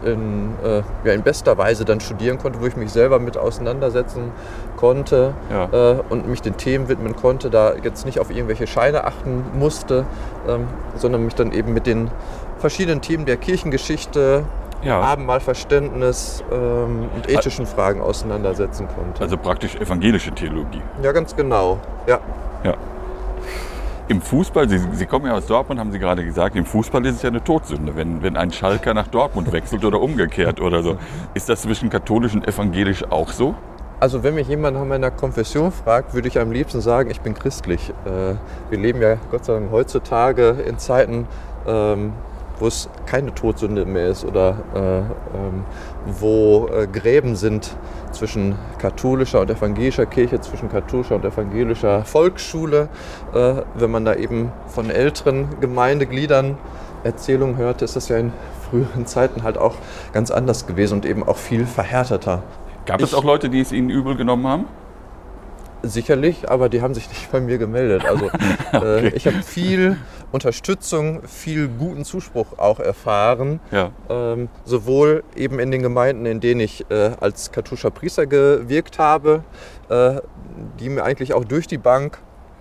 in, 0.04 0.54
äh, 0.64 0.82
ja, 1.04 1.12
in 1.12 1.22
bester 1.22 1.56
Weise 1.58 1.84
dann 1.84 2.00
studieren 2.00 2.38
konnte, 2.38 2.60
wo 2.60 2.66
ich 2.66 2.76
mich 2.76 2.90
selber 2.90 3.18
mit 3.18 3.36
auseinandersetzen 3.36 4.32
konnte 4.76 5.34
Ja. 5.50 5.92
äh, 5.92 6.02
und 6.08 6.28
mich 6.28 6.42
den 6.42 6.56
Themen 6.56 6.88
widmen 6.88 7.14
konnte, 7.16 7.50
da 7.50 7.74
jetzt 7.82 8.04
nicht 8.06 8.18
auf 8.20 8.30
irgendwelche 8.30 8.66
Scheine 8.66 9.04
achten 9.04 9.44
musste, 9.54 10.04
ähm, 10.48 10.66
sondern 10.96 11.24
mich 11.24 11.34
dann 11.34 11.52
eben 11.52 11.72
mit 11.72 11.86
den 11.86 12.10
verschiedenen 12.58 13.00
Themen 13.00 13.26
der 13.26 13.36
Kirchengeschichte, 13.36 14.44
Ja. 14.82 15.00
Abendmahlverständnis 15.00 16.42
ähm, 16.52 17.08
und 17.14 17.28
ethischen 17.30 17.66
Fragen 17.66 18.00
auseinandersetzen 18.00 18.88
konnte. 18.88 19.22
Also 19.22 19.36
praktisch 19.36 19.76
evangelische 19.76 20.32
Theologie. 20.32 20.82
ja, 21.02 21.12
ganz 21.12 21.36
genau. 21.36 21.78
Ja. 22.06 22.18
Ja. 22.64 22.74
Im 24.12 24.20
Fußball, 24.20 24.68
Sie, 24.68 24.78
Sie 24.92 25.06
kommen 25.06 25.24
ja 25.24 25.32
aus 25.32 25.46
Dortmund, 25.46 25.80
haben 25.80 25.90
Sie 25.90 25.98
gerade 25.98 26.22
gesagt, 26.22 26.54
im 26.54 26.66
Fußball 26.66 27.06
ist 27.06 27.16
es 27.16 27.22
ja 27.22 27.30
eine 27.30 27.42
Todsünde, 27.42 27.96
wenn, 27.96 28.22
wenn 28.22 28.36
ein 28.36 28.52
Schalker 28.52 28.92
nach 28.92 29.06
Dortmund 29.06 29.50
wechselt 29.52 29.86
oder 29.86 30.02
umgekehrt 30.02 30.60
oder 30.60 30.82
so. 30.82 30.98
Ist 31.32 31.48
das 31.48 31.62
zwischen 31.62 31.88
katholisch 31.88 32.34
und 32.34 32.46
evangelisch 32.46 33.04
auch 33.08 33.30
so? 33.30 33.54
Also 34.00 34.22
wenn 34.22 34.34
mich 34.34 34.48
jemand 34.48 34.76
nach 34.76 34.84
meiner 34.84 35.10
Konfession 35.10 35.72
fragt, 35.72 36.12
würde 36.12 36.28
ich 36.28 36.38
am 36.38 36.52
liebsten 36.52 36.82
sagen, 36.82 37.10
ich 37.10 37.22
bin 37.22 37.32
christlich. 37.32 37.88
Äh, 38.04 38.34
wir 38.68 38.78
leben 38.78 39.00
ja 39.00 39.16
Gott 39.30 39.46
sei 39.46 39.54
Dank 39.54 39.70
heutzutage 39.70 40.58
in 40.68 40.76
Zeiten, 40.76 41.26
ähm, 41.66 42.12
wo 42.62 42.68
es 42.68 42.88
keine 43.06 43.34
Todsünde 43.34 43.84
mehr 43.84 44.08
ist 44.08 44.24
oder 44.24 44.56
äh, 44.74 44.98
ähm, 45.36 45.64
wo 46.06 46.68
äh, 46.72 46.86
Gräben 46.86 47.34
sind 47.34 47.76
zwischen 48.12 48.54
katholischer 48.78 49.40
und 49.40 49.50
evangelischer 49.50 50.06
Kirche, 50.06 50.40
zwischen 50.40 50.68
katholischer 50.70 51.16
und 51.16 51.24
evangelischer 51.24 52.04
Volksschule. 52.04 52.88
Äh, 53.34 53.54
wenn 53.74 53.90
man 53.90 54.04
da 54.04 54.14
eben 54.14 54.52
von 54.68 54.90
älteren 54.90 55.48
Gemeindegliedern 55.60 56.56
Erzählungen 57.02 57.56
hört, 57.56 57.82
ist 57.82 57.96
das 57.96 58.08
ja 58.08 58.18
in 58.18 58.32
früheren 58.70 59.06
Zeiten 59.06 59.42
halt 59.42 59.58
auch 59.58 59.74
ganz 60.12 60.30
anders 60.30 60.66
gewesen 60.68 60.94
und 60.94 61.04
eben 61.06 61.24
auch 61.26 61.38
viel 61.38 61.66
verhärteter. 61.66 62.44
Gab 62.86 63.00
es 63.00 63.10
Ich- 63.10 63.18
auch 63.18 63.24
Leute, 63.24 63.50
die 63.50 63.60
es 63.60 63.72
Ihnen 63.72 63.90
übel 63.90 64.14
genommen 64.16 64.46
haben? 64.46 64.66
Sicherlich, 65.82 66.48
aber 66.48 66.68
die 66.68 66.80
haben 66.80 66.94
sich 66.94 67.08
nicht 67.08 67.30
bei 67.32 67.40
mir 67.40 67.58
gemeldet. 67.58 68.04
Also 68.04 68.30
äh, 68.72 69.08
ich 69.10 69.26
habe 69.26 69.42
viel 69.42 69.96
Unterstützung, 70.30 71.22
viel 71.26 71.68
guten 71.68 72.04
Zuspruch 72.04 72.58
auch 72.58 72.78
erfahren. 72.78 73.60
Ja. 73.70 73.90
Ähm, 74.08 74.48
sowohl 74.64 75.24
eben 75.36 75.58
in 75.58 75.70
den 75.70 75.82
Gemeinden, 75.82 76.26
in 76.26 76.40
denen 76.40 76.60
ich 76.60 76.88
äh, 76.90 77.12
als 77.20 77.52
katholischer 77.52 77.90
Priester 77.90 78.26
gewirkt 78.26 78.98
habe, 78.98 79.42
äh, 79.88 80.20
die 80.78 80.88
mir 80.88 81.04
eigentlich 81.04 81.34
auch 81.34 81.44
durch 81.44 81.66
die 81.66 81.78
Bank 81.78 82.18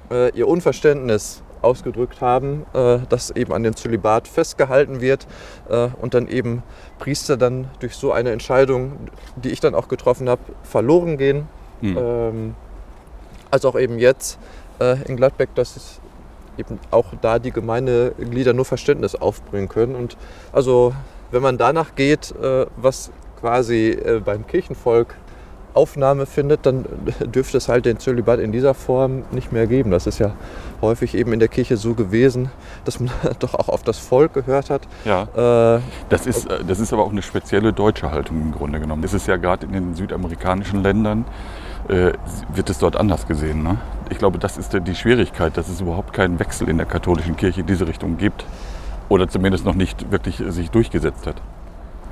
äh, 0.10 0.30
ihr 0.36 0.48
Unverständnis 0.48 1.44
ausgedrückt 1.62 2.22
haben, 2.22 2.66
äh, 2.74 3.00
dass 3.10 3.32
eben 3.32 3.54
an 3.54 3.63
dem 3.63 3.75
Zölibat 3.75 4.28
festgehalten 4.28 5.01
wird 5.01 5.28
äh, 5.70 5.90
und 6.01 6.13
dann 6.13 6.28
eben 6.28 6.63
Priester 7.00 7.38
dann 7.38 7.70
durch 7.80 7.96
so 7.96 8.12
eine 8.12 8.32
Entscheidung, 8.32 8.94
die 9.36 9.50
ich 9.50 9.60
dann 9.60 9.75
auch 9.75 9.88
getroffen 9.88 10.30
habe, 10.30 10.42
verloren 10.63 11.18
gehen. 11.18 11.48
Hm. 11.82 11.98
Ähm, 11.98 12.56
als 13.51 13.65
auch 13.65 13.77
eben 13.77 14.00
jetzt 14.00 14.39
äh, 14.79 15.01
in 15.08 15.17
Gladbeck, 15.17 15.53
dass 15.55 15.75
es 15.75 16.00
eben 16.58 16.79
auch 16.89 17.08
da 17.22 17.39
die 17.39 17.51
Gemeindeglieder 17.51 18.53
nur 18.53 18.65
Verständnis 18.65 19.15
aufbringen 19.15 19.70
können. 19.70 19.96
Und 19.96 20.17
also 20.51 20.93
wenn 21.31 21.41
man 21.41 21.58
danach 21.58 21.96
geht, 21.96 22.34
äh, 22.41 22.65
was 22.77 23.12
quasi 23.39 23.89
äh, 23.89 24.22
beim 24.24 24.46
Kirchenvolk 24.48 25.15
Aufnahme 25.74 26.25
findet, 26.25 26.65
dann 26.65 26.86
dürfte 27.20 27.58
es 27.58 27.70
halt 27.70 27.86
den 27.86 28.00
Zölibat 28.00 28.39
in 28.39 28.51
dieser 28.51 28.74
Form 28.74 29.24
nicht 29.31 29.51
mehr 29.51 29.67
geben. 29.67 29.91
Das 29.91 30.08
ist 30.08 30.20
ja 30.20 30.34
häufig 30.81 31.15
eben 31.15 31.31
in 31.34 31.39
der 31.39 31.48
Kirche 31.48 31.77
so 31.77 31.93
gewesen, 31.93 32.50
dass 32.86 33.00
man 33.00 33.12
doch 33.39 33.53
auch 33.53 33.70
auf 33.70 33.84
das 33.84 33.98
Volk 33.98 34.34
gehört 34.34 34.70
hat. 34.70 34.81
Ja. 35.05 35.77
Äh, 35.77 35.81
das, 36.10 36.27
ist, 36.27 36.50
äh, 36.50 36.63
das 36.65 36.79
ist 36.79 36.91
aber 36.93 37.03
auch 37.03 37.12
eine 37.12 37.22
spezielle 37.22 37.74
deutsche 37.74 38.12
Haltung 38.12 38.41
im 38.41 38.51
Grunde 38.51 38.79
genommen. 38.79 39.01
Das 39.01 39.13
ist 39.13 39.27
ja 39.27 39.38
gerade 39.38 39.65
in 39.65 39.74
den 39.74 39.96
südamerikanischen 39.96 40.84
Ländern, 40.84 41.25
äh, 41.89 42.13
wird 42.53 42.69
es 42.69 42.79
dort 42.79 42.95
anders 42.95 43.27
gesehen. 43.27 43.63
Ne? 43.63 43.77
Ich 44.09 44.17
glaube, 44.17 44.39
das 44.39 44.57
ist 44.57 44.73
die 44.73 44.95
Schwierigkeit, 44.95 45.57
dass 45.57 45.69
es 45.69 45.81
überhaupt 45.81 46.13
keinen 46.13 46.39
Wechsel 46.39 46.69
in 46.69 46.77
der 46.77 46.85
katholischen 46.85 47.35
Kirche 47.35 47.61
in 47.61 47.67
diese 47.67 47.88
Richtung 47.88 48.17
gibt. 48.17 48.45
Oder 49.09 49.27
zumindest 49.27 49.65
noch 49.65 49.75
nicht 49.75 50.11
wirklich 50.11 50.41
sich 50.47 50.71
durchgesetzt 50.71 51.27
hat. 51.27 51.35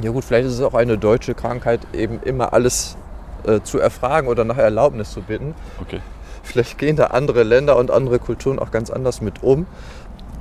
Ja 0.02 0.12
gut, 0.12 0.24
vielleicht 0.24 0.48
ist 0.48 0.54
es 0.54 0.62
auch 0.62 0.74
eine 0.74 0.98
deutsche 0.98 1.34
Krankheit, 1.34 1.82
eben 1.94 2.22
immer 2.24 2.54
alles 2.54 2.98
äh, 3.46 3.62
zu 3.62 3.80
erfragen 3.80 4.28
oder 4.28 4.44
nach 4.44 4.58
Erlaubnis 4.58 5.12
zu 5.12 5.22
bitten. 5.22 5.54
Okay. 5.82 6.00
Vielleicht 6.44 6.78
gehen 6.78 6.96
da 6.96 7.06
andere 7.08 7.44
Länder 7.44 7.78
und 7.78 7.92
andere 7.92 8.20
Kulturen 8.20 8.60
auch 8.60 8.72
ganz 8.72 8.90
anders 8.90 9.22
mit 9.22 9.44
um. 9.44 9.66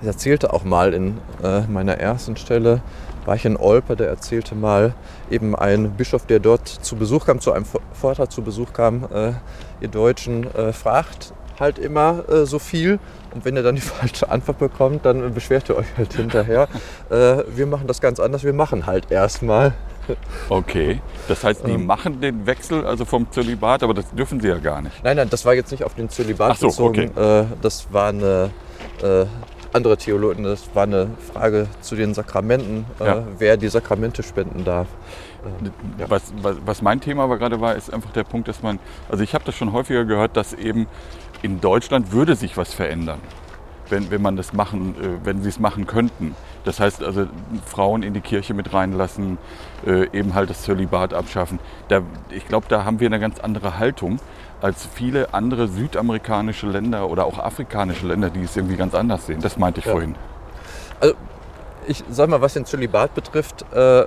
Ich 0.01 0.07
erzählte 0.07 0.53
auch 0.53 0.65
mal 0.65 0.95
in 0.95 1.19
äh, 1.43 1.63
meiner 1.63 1.99
ersten 1.99 2.37
Stelle, 2.37 2.81
war 3.25 3.37
ich 3.37 3.45
in 3.45 3.57
Olpe, 3.57 3.97
der 3.97 4.09
erzählte 4.09 4.55
mal 4.55 4.95
eben 5.31 5.55
ein 5.55 5.91
Bischof, 5.93 6.27
der 6.27 6.41
dort 6.41 6.69
zu 6.69 6.97
Besuch 6.97 7.27
kam, 7.27 7.41
zu 7.41 7.53
einem 7.53 7.67
Vortrag 7.93 8.33
zu 8.33 8.43
Besuch 8.43 8.73
kam, 8.73 9.05
äh, 9.13 9.33
ihr 9.81 9.89
Deutschen, 9.89 10.53
äh, 10.55 10.73
fragt 10.73 11.33
halt 11.61 11.79
immer 11.79 12.29
äh, 12.29 12.47
so 12.47 12.59
viel 12.59 12.99
und 13.35 13.45
wenn 13.45 13.57
ihr 13.57 13.63
dann 13.63 13.75
die 13.75 13.81
falsche 13.99 14.31
Antwort 14.31 14.59
bekommt, 14.59 15.05
dann 15.05 15.35
beschwert 15.35 15.69
ihr 15.69 15.77
euch 15.77 15.87
halt 15.97 16.15
hinterher. 16.15 16.69
Äh, 17.11 17.45
wir 17.57 17.67
machen 17.67 17.87
das 17.87 18.03
ganz 18.03 18.21
anders, 18.21 18.45
wir 18.45 18.53
machen 18.53 18.87
halt 18.87 19.11
erstmal. 19.11 19.73
Okay, 20.49 21.01
das 21.27 21.45
heißt, 21.45 21.67
die 21.67 21.73
ähm, 21.73 21.87
machen 21.87 22.21
den 22.21 22.47
Wechsel 22.47 22.87
also 22.87 23.05
vom 23.05 23.31
Zölibat, 23.31 23.83
aber 23.83 23.95
das 23.95 24.11
dürfen 24.11 24.41
sie 24.41 24.49
ja 24.49 24.57
gar 24.57 24.81
nicht. 24.81 25.03
Nein, 25.05 25.17
nein, 25.17 25.29
das 25.29 25.45
war 25.45 25.55
jetzt 25.55 25.71
nicht 25.71 25.85
auf 25.85 25.95
den 25.95 26.09
Zölibat 26.09 26.53
Ach 26.53 26.57
so, 26.57 26.69
bezogen. 26.69 27.11
Okay. 27.15 27.41
Äh, 27.41 27.45
das 27.61 27.93
war 27.93 28.09
eine 28.09 28.51
äh, 29.03 29.27
andere 29.73 29.97
Theologen, 29.97 30.45
das 30.45 30.75
war 30.75 30.85
eine 30.85 31.11
Frage 31.33 31.67
zu 31.81 31.95
den 31.95 32.15
Sakramenten, 32.15 32.87
äh, 33.01 33.07
ja. 33.07 33.23
wer 33.39 33.57
die 33.57 33.69
Sakramente 33.69 34.23
spenden 34.23 34.65
darf. 34.65 34.87
Äh, 35.45 36.01
ja. 36.01 36.11
Was, 36.11 36.33
was, 36.43 36.57
was, 36.65 36.83
mein 36.83 37.01
Thema 37.01 37.25
aber 37.25 37.39
gerade 37.39 37.61
war, 37.61 37.75
ist 37.77 37.93
einfach 37.93 38.11
der 38.13 38.25
Punkt, 38.25 38.49
dass 38.49 38.63
man, 38.63 38.79
also 39.09 39.23
ich 39.23 39.35
habe 39.35 39.45
das 39.45 39.55
schon 39.57 39.73
häufiger 39.73 40.05
gehört, 40.05 40.37
dass 40.37 40.55
eben 40.55 40.87
in 41.43 41.61
Deutschland 41.61 42.13
würde 42.13 42.35
sich 42.35 42.57
was 42.57 42.75
verändern, 42.75 43.21
wenn, 43.91 44.11
wenn 44.11 44.23
man 44.23 44.37
das 44.37 44.53
machen, 44.53 44.95
äh, 45.01 45.25
wenn 45.25 45.43
sie 45.43 45.51
es 45.51 45.59
machen 45.59 45.87
könnten. 45.87 46.35
Das 46.65 46.81
heißt 46.81 47.03
also 47.03 47.27
Frauen 47.65 48.03
in 48.03 48.15
die 48.15 48.21
Kirche 48.21 48.55
mit 48.55 48.73
reinlassen, 48.73 49.39
äh, 49.87 50.09
eben 50.17 50.35
halt 50.35 50.51
das 50.51 50.63
Zölibat 50.63 51.15
abschaffen. 51.15 51.59
Da, 51.89 52.03
ich 52.31 52.47
glaube, 52.47 52.67
da 52.69 52.85
haben 52.85 53.01
wir 53.01 53.07
eine 53.07 53.21
ganz 53.21 53.39
andere 53.41 53.79
Haltung 53.79 54.19
als 54.61 54.87
viele 54.93 55.33
andere 55.35 55.69
südamerikanische 55.69 56.67
Länder 56.67 57.09
oder 57.09 57.25
auch 57.25 57.39
afrikanische 57.39 58.07
Länder, 58.07 58.31
die 58.31 58.43
es 58.43 58.57
irgendwie 58.57 58.77
ganz 58.77 58.95
anders 58.95 59.27
sehen. 59.27 59.41
Das 59.41 59.57
meinte 59.57 59.81
ich 59.81 59.87
ja. 59.87 59.93
vorhin. 59.93 60.15
Also 61.01 61.15
ich 61.87 62.05
sag 62.11 62.29
mal, 62.29 62.41
was 62.41 62.55
den 62.55 62.67
Zölibat 62.67 63.15
betrifft, 63.15 63.65
äh, 63.73 64.05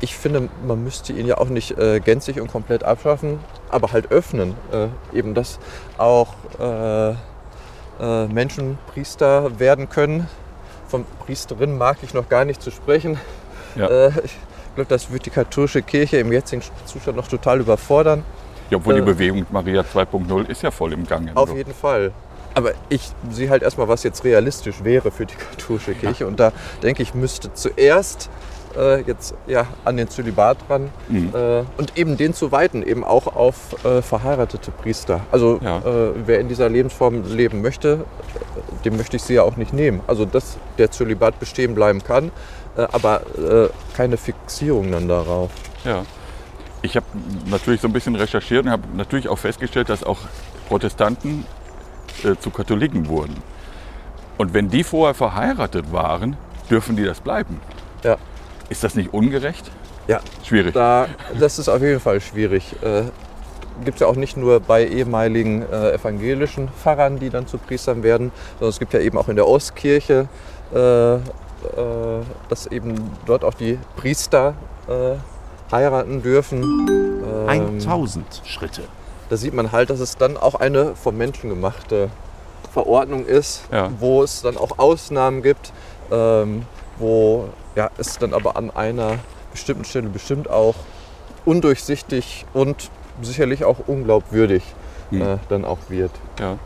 ich 0.00 0.16
finde, 0.16 0.48
man 0.66 0.82
müsste 0.82 1.12
ihn 1.12 1.26
ja 1.26 1.38
auch 1.38 1.48
nicht 1.48 1.76
äh, 1.76 2.00
gänzlich 2.00 2.40
und 2.40 2.50
komplett 2.50 2.84
abschaffen, 2.84 3.40
aber 3.68 3.92
halt 3.92 4.10
öffnen. 4.12 4.54
Äh, 4.72 5.16
eben, 5.16 5.34
dass 5.34 5.58
auch 5.96 6.34
äh, 6.60 7.10
äh, 7.10 8.26
Menschen 8.28 8.78
Priester 8.92 9.58
werden 9.58 9.88
können. 9.88 10.28
Von 10.86 11.04
Priesterin 11.26 11.76
mag 11.76 11.98
ich 12.02 12.14
noch 12.14 12.28
gar 12.28 12.44
nicht 12.44 12.62
zu 12.62 12.70
sprechen. 12.70 13.18
Ja. 13.74 13.88
Äh, 13.88 14.08
ich 14.24 14.36
glaube, 14.76 14.88
das 14.88 15.10
wird 15.10 15.26
die 15.26 15.30
katholische 15.30 15.82
Kirche 15.82 16.18
im 16.18 16.32
jetzigen 16.32 16.62
Zustand 16.86 17.16
noch 17.16 17.28
total 17.28 17.60
überfordern. 17.60 18.24
Ja, 18.70 18.78
obwohl 18.78 18.94
die 18.94 19.00
äh, 19.00 19.04
Bewegung 19.04 19.46
Maria 19.50 19.82
2.0 19.82 20.48
ist 20.48 20.62
ja 20.62 20.70
voll 20.70 20.92
im 20.92 21.06
Gange. 21.06 21.32
Auf 21.34 21.54
jeden 21.54 21.74
Fall. 21.74 22.12
Aber 22.54 22.72
ich 22.88 23.10
sehe 23.30 23.50
halt 23.50 23.62
erstmal, 23.62 23.88
was 23.88 24.02
jetzt 24.02 24.24
realistisch 24.24 24.82
wäre 24.82 25.10
für 25.10 25.26
die 25.26 25.34
katholische 25.34 25.94
Kirche. 25.94 26.26
Und 26.26 26.40
da 26.40 26.52
denke 26.82 27.02
ich, 27.02 27.14
müsste 27.14 27.52
zuerst 27.54 28.30
äh, 28.76 29.02
jetzt 29.02 29.34
ja, 29.46 29.66
an 29.84 29.96
den 29.96 30.08
Zölibat 30.08 30.58
ran 30.68 30.90
mhm. 31.08 31.32
äh, 31.34 31.62
und 31.76 31.96
eben 31.96 32.16
den 32.16 32.34
zu 32.34 32.52
weiten, 32.52 32.82
eben 32.82 33.04
auch 33.04 33.34
auf 33.34 33.84
äh, 33.84 34.02
verheiratete 34.02 34.70
Priester. 34.70 35.20
Also 35.30 35.60
ja. 35.62 35.78
Äh, 35.78 36.12
wer 36.26 36.40
in 36.40 36.48
dieser 36.48 36.68
Lebensform 36.68 37.24
leben 37.24 37.62
möchte, 37.62 38.04
dem 38.84 38.96
möchte 38.96 39.16
ich 39.16 39.22
sie 39.22 39.34
ja 39.34 39.42
auch 39.42 39.56
nicht 39.56 39.72
nehmen. 39.72 40.00
Also 40.06 40.24
dass 40.24 40.58
der 40.78 40.90
Zölibat 40.90 41.38
bestehen 41.38 41.74
bleiben 41.74 42.02
kann, 42.02 42.30
äh, 42.76 42.82
aber 42.92 43.22
äh, 43.36 43.68
keine 43.96 44.16
Fixierung 44.16 44.90
dann 44.90 45.08
darauf. 45.08 45.50
Ja. 45.84 46.04
Ich 46.82 46.96
habe 46.96 47.06
natürlich 47.46 47.80
so 47.80 47.88
ein 47.88 47.92
bisschen 47.92 48.14
recherchiert 48.14 48.66
und 48.66 48.70
habe 48.70 48.84
natürlich 48.94 49.28
auch 49.28 49.38
festgestellt, 49.38 49.88
dass 49.88 50.04
auch 50.04 50.18
Protestanten 50.68 51.44
zu 52.40 52.50
Katholiken 52.50 53.08
wurden. 53.08 53.36
Und 54.38 54.54
wenn 54.54 54.70
die 54.70 54.84
vorher 54.84 55.14
verheiratet 55.14 55.92
waren, 55.92 56.36
dürfen 56.70 56.96
die 56.96 57.04
das 57.04 57.20
bleiben. 57.20 57.60
Ja. 58.04 58.16
Ist 58.68 58.84
das 58.84 58.94
nicht 58.94 59.12
ungerecht? 59.12 59.70
Ja. 60.06 60.20
Schwierig. 60.44 60.74
Da, 60.74 61.06
das 61.38 61.58
ist 61.58 61.68
auf 61.68 61.82
jeden 61.82 62.00
Fall 62.00 62.20
schwierig. 62.20 62.74
Äh, 62.82 63.04
Gibt 63.84 63.96
es 63.96 64.00
ja 64.00 64.06
auch 64.06 64.16
nicht 64.16 64.36
nur 64.36 64.60
bei 64.60 64.86
ehemaligen 64.86 65.62
äh, 65.62 65.92
evangelischen 65.92 66.68
Pfarrern, 66.68 67.18
die 67.18 67.30
dann 67.30 67.46
zu 67.46 67.58
Priestern 67.58 68.02
werden, 68.02 68.32
sondern 68.58 68.70
es 68.70 68.78
gibt 68.78 68.92
ja 68.92 69.00
eben 69.00 69.18
auch 69.18 69.28
in 69.28 69.36
der 69.36 69.46
Ostkirche, 69.46 70.28
äh, 70.74 71.14
äh, 71.14 71.20
dass 72.48 72.66
eben 72.66 73.10
dort 73.26 73.44
auch 73.44 73.54
die 73.54 73.78
Priester 73.96 74.54
äh, 74.88 75.16
heiraten 75.72 76.22
dürfen. 76.22 76.62
Ähm, 77.48 77.74
1000 77.78 78.42
Schritte. 78.44 78.82
Da 79.28 79.36
sieht 79.36 79.54
man 79.54 79.72
halt, 79.72 79.90
dass 79.90 80.00
es 80.00 80.16
dann 80.16 80.36
auch 80.36 80.54
eine 80.54 80.94
vom 80.96 81.16
Menschen 81.16 81.50
gemachte 81.50 82.10
Verordnung 82.72 83.26
ist, 83.26 83.64
ja. 83.72 83.90
wo 83.98 84.22
es 84.22 84.42
dann 84.42 84.56
auch 84.56 84.78
Ausnahmen 84.78 85.42
gibt, 85.42 85.72
ähm, 86.10 86.64
wo 86.98 87.48
ja, 87.76 87.90
es 87.98 88.18
dann 88.18 88.34
aber 88.34 88.56
an 88.56 88.70
einer 88.70 89.18
bestimmten 89.52 89.84
Stelle 89.84 90.08
bestimmt 90.08 90.48
auch 90.48 90.74
undurchsichtig 91.44 92.44
und 92.54 92.90
sicherlich 93.22 93.64
auch 93.64 93.78
unglaubwürdig 93.86 94.62
hm. 95.10 95.22
äh, 95.22 95.38
dann 95.48 95.64
auch 95.64 95.78
wird. 95.88 96.12
Ja. 96.38 96.58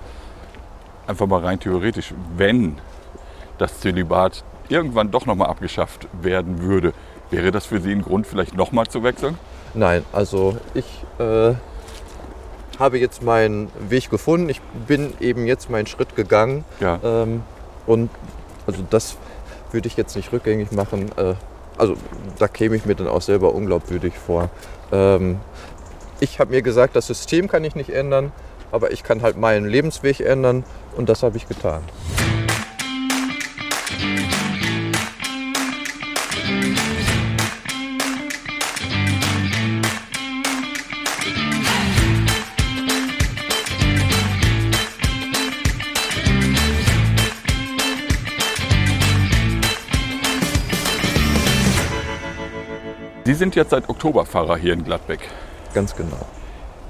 Einfach 1.06 1.26
mal 1.26 1.40
rein 1.40 1.59
theoretisch, 1.59 2.14
wenn 2.37 2.78
das 3.59 3.80
Zölibat 3.80 4.44
irgendwann 4.68 5.11
doch 5.11 5.26
nochmal 5.26 5.49
abgeschafft 5.49 6.09
werden 6.21 6.61
würde, 6.62 6.92
wäre 7.32 7.50
das 7.50 7.66
für 7.66 7.80
Sie 7.80 7.90
ein 7.90 8.02
Grund, 8.02 8.26
vielleicht 8.26 8.54
nochmal 8.54 8.86
zu 8.86 9.02
wechseln? 9.02 9.36
Nein, 9.74 10.04
also 10.12 10.58
ich 10.74 10.84
äh, 11.18 11.54
habe 12.78 12.98
jetzt 12.98 13.22
meinen 13.22 13.70
Weg 13.88 14.10
gefunden. 14.10 14.48
Ich 14.48 14.60
bin 14.86 15.14
eben 15.18 15.46
jetzt 15.46 15.70
meinen 15.70 15.86
Schritt 15.86 16.14
gegangen. 16.14 16.64
Ja. 16.78 17.00
Ähm, 17.02 17.42
und 17.86 18.10
also 18.66 18.84
das 18.88 19.16
würde 19.72 19.88
ich 19.88 19.96
jetzt 19.96 20.14
nicht 20.14 20.32
rückgängig 20.32 20.72
machen. 20.72 21.10
Äh, 21.16 21.34
also 21.78 21.96
da 22.38 22.48
käme 22.48 22.76
ich 22.76 22.84
mir 22.84 22.94
dann 22.94 23.08
auch 23.08 23.22
selber 23.22 23.54
unglaubwürdig 23.54 24.14
vor. 24.14 24.50
Ähm, 24.92 25.40
ich 26.20 26.38
habe 26.38 26.50
mir 26.50 26.62
gesagt, 26.62 26.94
das 26.94 27.06
System 27.06 27.48
kann 27.48 27.64
ich 27.64 27.74
nicht 27.74 27.90
ändern, 27.90 28.30
aber 28.70 28.92
ich 28.92 29.02
kann 29.02 29.22
halt 29.22 29.36
meinen 29.38 29.66
Lebensweg 29.66 30.20
ändern 30.20 30.64
und 30.96 31.08
das 31.08 31.22
habe 31.22 31.36
ich 31.36 31.48
getan. 31.48 31.82
Sie 53.32 53.38
sind 53.38 53.56
jetzt 53.56 53.70
seit 53.70 53.88
Oktober 53.88 54.26
Pfarrer 54.26 54.58
hier 54.58 54.74
in 54.74 54.84
Gladbeck. 54.84 55.20
Ganz 55.72 55.96
genau. 55.96 56.18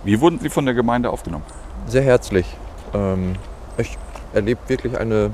Wie 0.02 0.20
wurden 0.20 0.40
Sie 0.40 0.48
von 0.48 0.64
der 0.64 0.74
Gemeinde 0.74 1.08
aufgenommen? 1.08 1.44
Sehr 1.86 2.02
herzlich. 2.02 2.56
Ähm, 2.92 3.36
ich 3.78 3.96
erlebe 4.34 4.58
wirklich 4.66 4.98
eine 4.98 5.30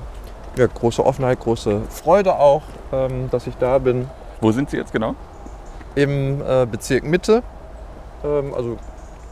ja, 0.56 0.66
große 0.66 1.02
Offenheit, 1.02 1.40
große 1.40 1.80
Freude 1.88 2.38
auch, 2.38 2.60
ähm, 2.92 3.30
dass 3.30 3.46
ich 3.46 3.56
da 3.56 3.78
bin. 3.78 4.06
Wo 4.42 4.52
sind 4.52 4.68
Sie 4.68 4.76
jetzt 4.76 4.92
genau? 4.92 5.14
Im 5.94 6.42
äh, 6.42 6.66
Bezirk 6.70 7.04
Mitte. 7.04 7.42
Ähm, 8.22 8.52
also 8.52 8.76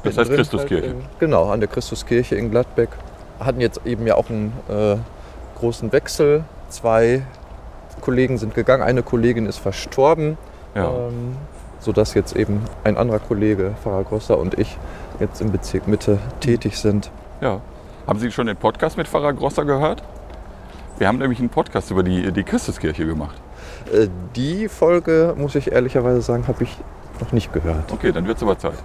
das 0.02 0.16
heißt 0.16 0.33
Christuskirche? 0.33 0.87
Halt 0.87 0.97
in, 0.97 1.04
genau, 1.18 1.50
an 1.50 1.61
der 1.61 1.68
Christuskirche 1.68 2.37
in 2.37 2.50
Gladbeck. 2.50 2.88
Hatten 3.38 3.61
jetzt 3.61 3.83
eben 3.85 4.06
ja 4.06 4.14
auch 4.14 4.30
einen 4.30 4.54
äh, 4.71 4.97
großen 5.59 5.92
Wechsel. 5.92 6.45
Zwei 6.71 7.21
Kollegen 8.00 8.38
sind 8.38 8.54
gegangen, 8.54 8.83
eine 8.83 9.02
Kollegin 9.02 9.45
ist 9.45 9.59
verstorben. 9.59 10.38
Ja. 10.75 10.90
Ähm, 10.90 11.37
sodass 11.80 12.14
jetzt 12.14 12.37
eben 12.37 12.62
ein 12.85 12.97
anderer 12.97 13.18
Kollege, 13.18 13.75
Pfarrer 13.83 14.04
Grosser 14.04 14.38
und 14.38 14.59
ich 14.59 14.76
jetzt 15.21 15.40
im 15.40 15.52
Bezirk 15.52 15.88
Mitte 15.88 16.18
tätig 16.40 16.78
sind. 16.78 17.11
Ja. 17.40 17.61
Haben 18.06 18.18
Sie 18.18 18.30
schon 18.30 18.47
den 18.47 18.56
Podcast 18.56 18.97
mit 18.97 19.09
Pfarrer 19.09 19.33
Grosser 19.33 19.64
gehört? 19.64 20.02
Wir 20.99 21.09
haben 21.09 21.18
nämlich 21.18 21.40
einen 21.40 21.49
Podcast 21.49 21.90
über 21.90 22.02
die, 22.02 22.33
die 22.33 22.42
Christuskirche 22.42 23.04
gemacht. 23.04 23.37
Äh, 23.92 24.09
die 24.35 24.68
Folge, 24.68 25.35
muss 25.37 25.54
ich 25.54 25.73
ehrlicherweise 25.73 26.23
sagen, 26.23 26.49
habe 26.49 26.64
ich 26.64 26.76
noch 27.21 27.33
nicht 27.33 27.52
gehört. 27.52 27.92
Okay, 27.92 28.12
dann 28.12 28.26
wird 28.26 28.37
es 28.37 28.42
aber 28.42 28.59
Zeit. 28.59 28.78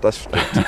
Das 0.00 0.18
stimmt. 0.18 0.66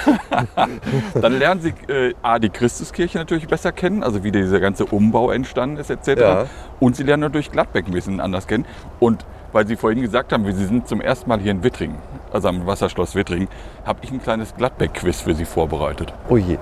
Dann 1.21 1.39
lernen 1.39 1.61
Sie 1.61 1.75
äh, 1.93 2.15
A, 2.23 2.39
die 2.39 2.49
Christuskirche 2.49 3.19
natürlich 3.19 3.47
besser 3.47 3.71
kennen, 3.71 4.03
also 4.03 4.25
wie 4.25 4.33
dieser 4.33 4.61
ganze 4.61 4.87
Umbau 4.87 5.31
entstanden 5.31 5.77
ist 5.77 5.91
etc. 5.91 6.09
Ja. 6.19 6.47
Und 6.81 6.97
Sie 6.97 7.03
lernen 7.03 7.21
natürlich 7.21 7.53
Gladbeck 7.53 7.87
ein 7.87 7.93
bisschen 7.93 8.21
anders 8.21 8.47
kennen. 8.47 8.65
Und 8.99 9.27
weil 9.57 9.67
Sie 9.67 9.77
vorhin 9.77 10.03
gesagt 10.03 10.35
haben, 10.35 10.45
Sie 10.53 10.67
sind 10.67 10.87
zum 10.87 11.01
ersten 11.01 11.31
Mal 11.31 11.41
hier 11.41 11.51
in 11.51 11.63
Wittringen, 11.63 11.97
also 12.31 12.49
am 12.49 12.67
Wasserschloss 12.67 13.15
Wittringen, 13.15 13.49
habe 13.87 14.01
ich 14.03 14.11
ein 14.11 14.23
kleines 14.23 14.55
Gladbeck-Quiz 14.55 15.23
für 15.23 15.35
Sie 15.35 15.47
vorbereitet. 15.47 16.13
Oh 16.29 16.37
je. 16.37 16.59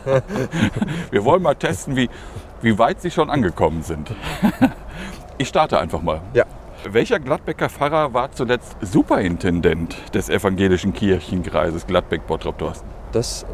Wir 1.10 1.24
wollen 1.26 1.42
mal 1.42 1.54
testen, 1.54 1.94
wie, 1.94 2.08
wie 2.62 2.78
weit 2.78 3.02
Sie 3.02 3.10
schon 3.10 3.28
angekommen 3.28 3.82
sind. 3.82 4.14
Ich 5.36 5.48
starte 5.48 5.78
einfach 5.78 6.00
mal. 6.00 6.22
Ja. 6.32 6.44
Welcher 6.86 7.18
Gladbecker 7.18 7.70
Pfarrer 7.70 8.12
war 8.12 8.30
zuletzt 8.32 8.76
Superintendent 8.82 9.96
des 10.14 10.28
evangelischen 10.28 10.92
Kirchenkreises 10.92 11.86
Gladbeck-Bottrop-Dorsten? 11.86 12.86
Das 13.12 13.46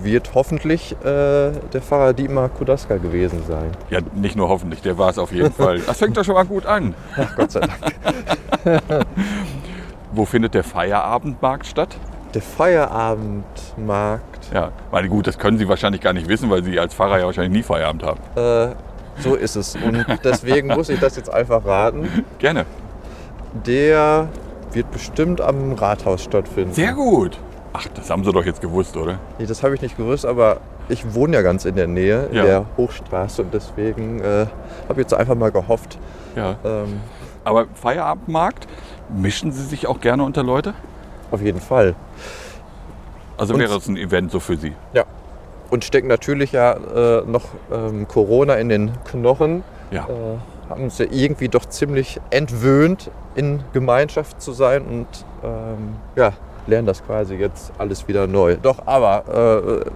wird 0.00 0.34
hoffentlich 0.34 0.92
äh, 1.00 1.04
der 1.04 1.82
Pfarrer 1.82 2.14
Dietmar 2.14 2.48
Kudaska 2.48 2.96
gewesen 2.96 3.42
sein. 3.46 3.72
Ja, 3.90 3.98
nicht 4.14 4.36
nur 4.36 4.48
hoffentlich, 4.48 4.80
der 4.80 4.96
war 4.96 5.10
es 5.10 5.18
auf 5.18 5.32
jeden 5.32 5.52
Fall. 5.52 5.80
Das 5.80 5.98
fängt 5.98 6.16
doch 6.16 6.24
schon 6.24 6.34
mal 6.34 6.46
gut 6.46 6.64
an. 6.64 6.94
Ach 7.16 7.36
Gott 7.36 7.52
sei 7.52 7.60
Dank. 7.60 7.74
Wo 10.12 10.24
findet 10.24 10.54
der 10.54 10.64
Feierabendmarkt 10.64 11.66
statt? 11.66 11.94
Der 12.34 12.42
Feierabendmarkt. 12.42 14.48
Ja, 14.52 14.72
meine 14.90 15.08
gut, 15.08 15.26
das 15.26 15.38
können 15.38 15.58
Sie 15.58 15.68
wahrscheinlich 15.68 16.00
gar 16.00 16.14
nicht 16.14 16.28
wissen, 16.28 16.48
weil 16.48 16.64
Sie 16.64 16.80
als 16.80 16.94
Pfarrer 16.94 17.18
ja 17.18 17.26
wahrscheinlich 17.26 17.52
nie 17.52 17.62
Feierabend 17.62 18.02
haben. 18.02 18.20
Äh, 18.34 18.74
so 19.20 19.34
ist 19.34 19.56
es. 19.56 19.76
Und 19.76 20.04
deswegen 20.24 20.68
muss 20.68 20.88
ich 20.88 21.00
das 21.00 21.16
jetzt 21.16 21.32
einfach 21.32 21.64
raten. 21.64 22.24
Gerne. 22.38 22.64
Der 23.66 24.28
wird 24.72 24.90
bestimmt 24.90 25.40
am 25.40 25.72
Rathaus 25.72 26.22
stattfinden. 26.22 26.72
Sehr 26.74 26.92
gut. 26.92 27.38
Ach, 27.72 27.86
das 27.94 28.10
haben 28.10 28.24
Sie 28.24 28.32
doch 28.32 28.44
jetzt 28.44 28.60
gewusst, 28.60 28.96
oder? 28.96 29.18
Nee, 29.38 29.46
das 29.46 29.62
habe 29.62 29.74
ich 29.74 29.82
nicht 29.82 29.96
gewusst, 29.96 30.26
aber 30.26 30.58
ich 30.88 31.14
wohne 31.14 31.36
ja 31.36 31.42
ganz 31.42 31.64
in 31.64 31.76
der 31.76 31.86
Nähe, 31.86 32.26
in 32.30 32.36
Ja. 32.36 32.44
der 32.44 32.66
Hochstraße 32.76 33.42
und 33.42 33.52
deswegen 33.54 34.20
äh, 34.20 34.46
habe 34.88 34.92
ich 34.92 34.98
jetzt 34.98 35.14
einfach 35.14 35.34
mal 35.34 35.50
gehofft. 35.50 35.98
Ja. 36.36 36.56
Ähm, 36.64 37.00
Aber 37.44 37.66
Feierabendmarkt, 37.74 38.66
mischen 39.08 39.52
Sie 39.52 39.64
sich 39.64 39.86
auch 39.86 40.00
gerne 40.00 40.22
unter 40.22 40.42
Leute? 40.42 40.74
auf 41.30 41.42
jeden 41.42 41.60
Fall. 41.60 41.94
Also 43.36 43.52
Und- 43.54 43.60
wäre 43.60 43.76
es 43.76 43.86
ein 43.86 43.96
Event 43.98 44.30
so 44.30 44.40
für 44.40 44.56
Sie? 44.56 44.72
Ja. 44.94 45.04
Und 45.70 45.84
stecken 45.84 46.08
natürlich 46.08 46.52
ja 46.52 46.72
äh, 46.72 47.22
noch 47.26 47.44
ähm, 47.72 48.08
Corona 48.08 48.54
in 48.54 48.68
den 48.68 48.92
Knochen. 49.04 49.62
Ja. 49.90 50.04
Äh, 50.08 50.70
haben 50.70 50.84
uns 50.84 50.98
ja 50.98 51.06
irgendwie 51.10 51.48
doch 51.48 51.64
ziemlich 51.66 52.20
entwöhnt, 52.30 53.10
in 53.34 53.62
Gemeinschaft 53.72 54.40
zu 54.42 54.52
sein 54.52 54.82
und 54.82 55.06
ähm, 55.42 55.96
ja, 56.16 56.32
lernen 56.66 56.86
das 56.86 57.04
quasi 57.04 57.36
jetzt 57.36 57.72
alles 57.78 58.06
wieder 58.08 58.26
neu. 58.26 58.56
Doch, 58.60 58.86
aber 58.86 59.84
äh, 59.86 59.90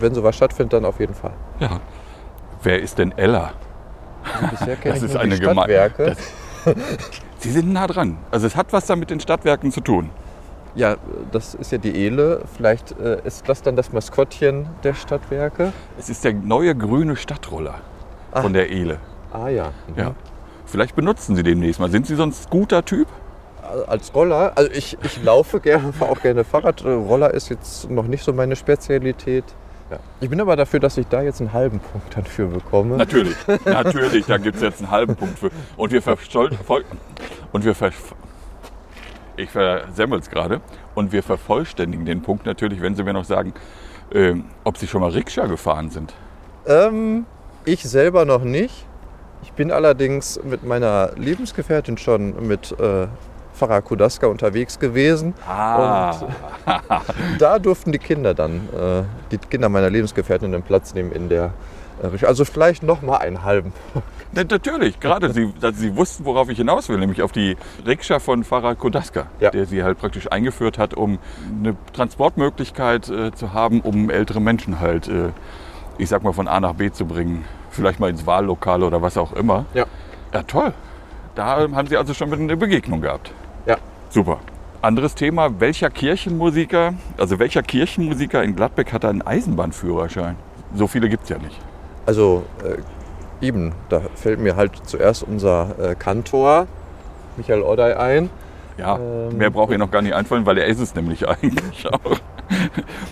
wenn 0.00 0.14
sowas 0.14 0.34
stattfindet, 0.36 0.72
dann 0.72 0.84
auf 0.84 0.98
jeden 0.98 1.14
Fall. 1.14 1.32
Ja. 1.60 1.80
Wer 2.62 2.80
ist 2.80 2.98
denn 2.98 3.12
Ella? 3.16 3.52
Bisher 4.50 4.76
kenne 4.82 4.94
Das 4.94 5.02
ich 5.04 5.10
ist 5.10 5.16
eine 5.16 5.36
Stadtwerke. 5.36 6.04
das- 6.64 6.74
Sie 7.38 7.50
sind 7.50 7.72
nah 7.72 7.86
dran. 7.86 8.18
Also 8.30 8.46
es 8.46 8.54
hat 8.56 8.72
was 8.72 8.86
da 8.86 8.96
mit 8.96 9.10
den 9.10 9.18
Stadtwerken 9.20 9.72
zu 9.72 9.80
tun. 9.80 10.10
Ja, 10.74 10.96
das 11.32 11.54
ist 11.54 11.72
ja 11.72 11.78
die 11.78 11.94
Ele. 12.06 12.42
Vielleicht 12.56 12.98
äh, 13.00 13.20
ist 13.24 13.48
das 13.48 13.62
dann 13.62 13.76
das 13.76 13.92
Maskottchen 13.92 14.68
der 14.84 14.94
Stadtwerke. 14.94 15.72
Es 15.98 16.08
ist 16.08 16.24
der 16.24 16.32
neue 16.34 16.74
grüne 16.74 17.16
Stadtroller 17.16 17.74
Ah. 18.32 18.42
von 18.42 18.52
der 18.52 18.70
Ele. 18.70 18.98
Ah 19.32 19.48
ja. 19.48 19.72
Mhm. 19.88 19.98
Ja. 19.98 20.14
Vielleicht 20.66 20.94
benutzen 20.94 21.34
Sie 21.34 21.42
demnächst 21.42 21.80
mal. 21.80 21.90
Sind 21.90 22.06
Sie 22.06 22.14
so 22.14 22.22
ein 22.22 22.32
Scooter-Typ? 22.32 23.08
Als 23.88 24.14
Roller, 24.14 24.52
also 24.56 24.70
ich, 24.70 24.96
ich 25.02 25.22
laufe 25.24 25.60
gerne, 25.60 25.92
fahre 25.98 26.12
auch 26.12 26.20
gerne 26.20 26.44
Fahrrad. 26.44 26.84
Roller 26.84 27.32
ist 27.34 27.48
jetzt 27.50 27.90
noch 27.90 28.06
nicht 28.06 28.22
so 28.24 28.32
meine 28.32 28.54
Spezialität. 28.56 29.44
Ja. 29.90 29.98
Ich 30.20 30.30
bin 30.30 30.40
aber 30.40 30.54
dafür, 30.54 30.78
dass 30.78 30.96
ich 30.98 31.06
da 31.08 31.22
jetzt 31.22 31.40
einen 31.40 31.52
halben 31.52 31.80
Punkt 31.80 32.16
dann 32.16 32.24
für 32.24 32.46
bekomme. 32.46 32.96
Natürlich, 32.96 33.34
natürlich. 33.64 34.26
Da 34.26 34.38
gibt 34.38 34.56
es 34.56 34.62
jetzt 34.62 34.78
einen 34.80 34.90
halben 34.92 35.16
Punkt 35.16 35.38
für. 35.40 35.50
Und 35.76 35.90
wir 35.92 36.00
verstol- 36.02 36.54
voll- 36.64 36.84
und 37.52 37.64
wir 37.64 37.74
ver 37.74 37.90
ich 39.40 39.50
versemmel 39.50 40.18
es 40.18 40.30
gerade. 40.30 40.60
Und 40.94 41.12
wir 41.12 41.22
vervollständigen 41.22 42.04
den 42.04 42.22
Punkt 42.22 42.46
natürlich, 42.46 42.80
wenn 42.80 42.94
Sie 42.94 43.02
mir 43.02 43.12
noch 43.12 43.24
sagen, 43.24 43.54
ähm, 44.12 44.44
ob 44.64 44.76
Sie 44.78 44.86
schon 44.86 45.00
mal 45.00 45.10
Rikscha 45.10 45.46
gefahren 45.46 45.90
sind. 45.90 46.14
Ähm, 46.66 47.26
ich 47.64 47.82
selber 47.82 48.24
noch 48.24 48.42
nicht. 48.42 48.86
Ich 49.42 49.52
bin 49.52 49.72
allerdings 49.72 50.40
mit 50.42 50.64
meiner 50.64 51.12
Lebensgefährtin 51.16 51.96
schon 51.96 52.46
mit 52.46 52.72
äh, 52.78 53.06
Pfarrer 53.54 53.82
Kudaska 53.82 54.26
unterwegs 54.26 54.78
gewesen. 54.78 55.34
Ah, 55.46 56.14
Da 57.38 57.58
durften 57.58 57.92
die 57.92 57.98
Kinder 57.98 58.34
dann, 58.34 58.68
äh, 58.74 59.02
die 59.30 59.38
Kinder 59.38 59.68
meiner 59.68 59.90
Lebensgefährtin 59.90 60.52
den 60.52 60.62
Platz 60.62 60.94
nehmen 60.94 61.12
in 61.12 61.28
der 61.28 61.44
äh. 61.44 61.50
Also 62.02 62.44
vielleicht 62.44 62.82
noch 62.82 63.02
mal 63.02 63.18
einen 63.18 63.44
halben. 63.44 63.72
Na, 64.32 64.42
natürlich. 64.44 65.00
Gerade 65.00 65.32
Sie, 65.32 65.52
Sie 65.74 65.96
wussten, 65.96 66.24
worauf 66.24 66.48
ich 66.48 66.56
hinaus 66.58 66.88
will, 66.88 66.98
nämlich 66.98 67.22
auf 67.22 67.32
die 67.32 67.56
Rikscha 67.84 68.20
von 68.20 68.44
Pfarrer 68.44 68.74
Kodaska, 68.76 69.26
Ja. 69.40 69.50
der 69.50 69.66
sie 69.66 69.82
halt 69.82 69.98
praktisch 69.98 70.30
eingeführt 70.30 70.78
hat, 70.78 70.94
um 70.94 71.18
eine 71.58 71.76
Transportmöglichkeit 71.92 73.08
äh, 73.08 73.32
zu 73.32 73.52
haben, 73.52 73.80
um 73.80 74.08
ältere 74.08 74.40
Menschen 74.40 74.80
halt, 74.80 75.08
äh, 75.08 75.30
ich 75.98 76.08
sag 76.08 76.22
mal, 76.22 76.32
von 76.32 76.48
A 76.48 76.60
nach 76.60 76.74
B 76.74 76.90
zu 76.90 77.06
bringen. 77.06 77.44
Vielleicht 77.70 78.00
mal 78.00 78.08
ins 78.10 78.26
Wahllokal 78.26 78.82
oder 78.82 79.02
was 79.02 79.16
auch 79.16 79.32
immer. 79.32 79.66
Ja. 79.74 79.84
Ja, 80.32 80.42
toll. 80.44 80.72
Da 81.34 81.46
haben 81.46 81.86
Sie 81.86 81.96
also 81.96 82.14
schon 82.14 82.32
eine 82.32 82.56
Begegnung 82.56 83.00
gehabt. 83.00 83.32
Ja. 83.66 83.76
Super. 84.10 84.38
Anderes 84.82 85.14
Thema, 85.14 85.60
welcher 85.60 85.90
Kirchenmusiker, 85.90 86.94
also 87.18 87.38
welcher 87.38 87.62
Kirchenmusiker 87.62 88.42
in 88.42 88.56
Gladbeck 88.56 88.92
hat 88.92 89.04
einen 89.04 89.22
Eisenbahnführerschein? 89.22 90.36
So 90.74 90.86
viele 90.86 91.08
gibt 91.08 91.24
es 91.24 91.28
ja 91.28 91.38
nicht. 91.38 91.60
Also 92.10 92.42
äh, 92.64 93.46
eben, 93.46 93.70
da 93.88 94.00
fällt 94.16 94.40
mir 94.40 94.56
halt 94.56 94.72
zuerst 94.84 95.22
unser 95.22 95.76
äh, 95.78 95.94
Kantor 95.94 96.66
Michael 97.36 97.62
Odey 97.62 97.92
ein. 97.92 98.30
Ja, 98.76 98.98
Ähm, 98.98 99.38
mehr 99.38 99.50
braucht 99.50 99.70
ihr 99.70 99.78
noch 99.78 99.92
gar 99.92 100.02
nicht 100.02 100.12
einfallen, 100.12 100.44
weil 100.44 100.58
er 100.58 100.66
ist 100.66 100.80
es 100.80 100.92
nämlich 100.96 101.28
eigentlich 101.28 101.86
auch. 101.86 102.18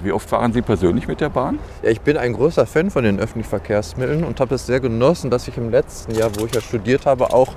Wie 0.03 0.11
oft 0.11 0.29
fahren 0.29 0.53
Sie 0.53 0.63
persönlich 0.63 1.07
mit 1.07 1.21
der 1.21 1.29
Bahn? 1.29 1.61
Ja, 1.83 1.91
ich 1.91 2.01
bin 2.01 2.17
ein 2.17 2.33
großer 2.33 2.67
Fan 2.67 2.91
von 2.91 3.05
den 3.05 3.21
öffentlichen 3.21 3.51
Verkehrsmitteln 3.51 4.25
und 4.25 4.41
habe 4.41 4.57
es 4.57 4.67
sehr 4.67 4.81
genossen, 4.81 5.31
dass 5.31 5.47
ich 5.47 5.57
im 5.57 5.71
letzten 5.71 6.17
Jahr, 6.17 6.31
wo 6.37 6.47
ich 6.47 6.53
ja 6.57 6.61
studiert 6.61 7.07
habe, 7.07 7.33
auch 7.33 7.55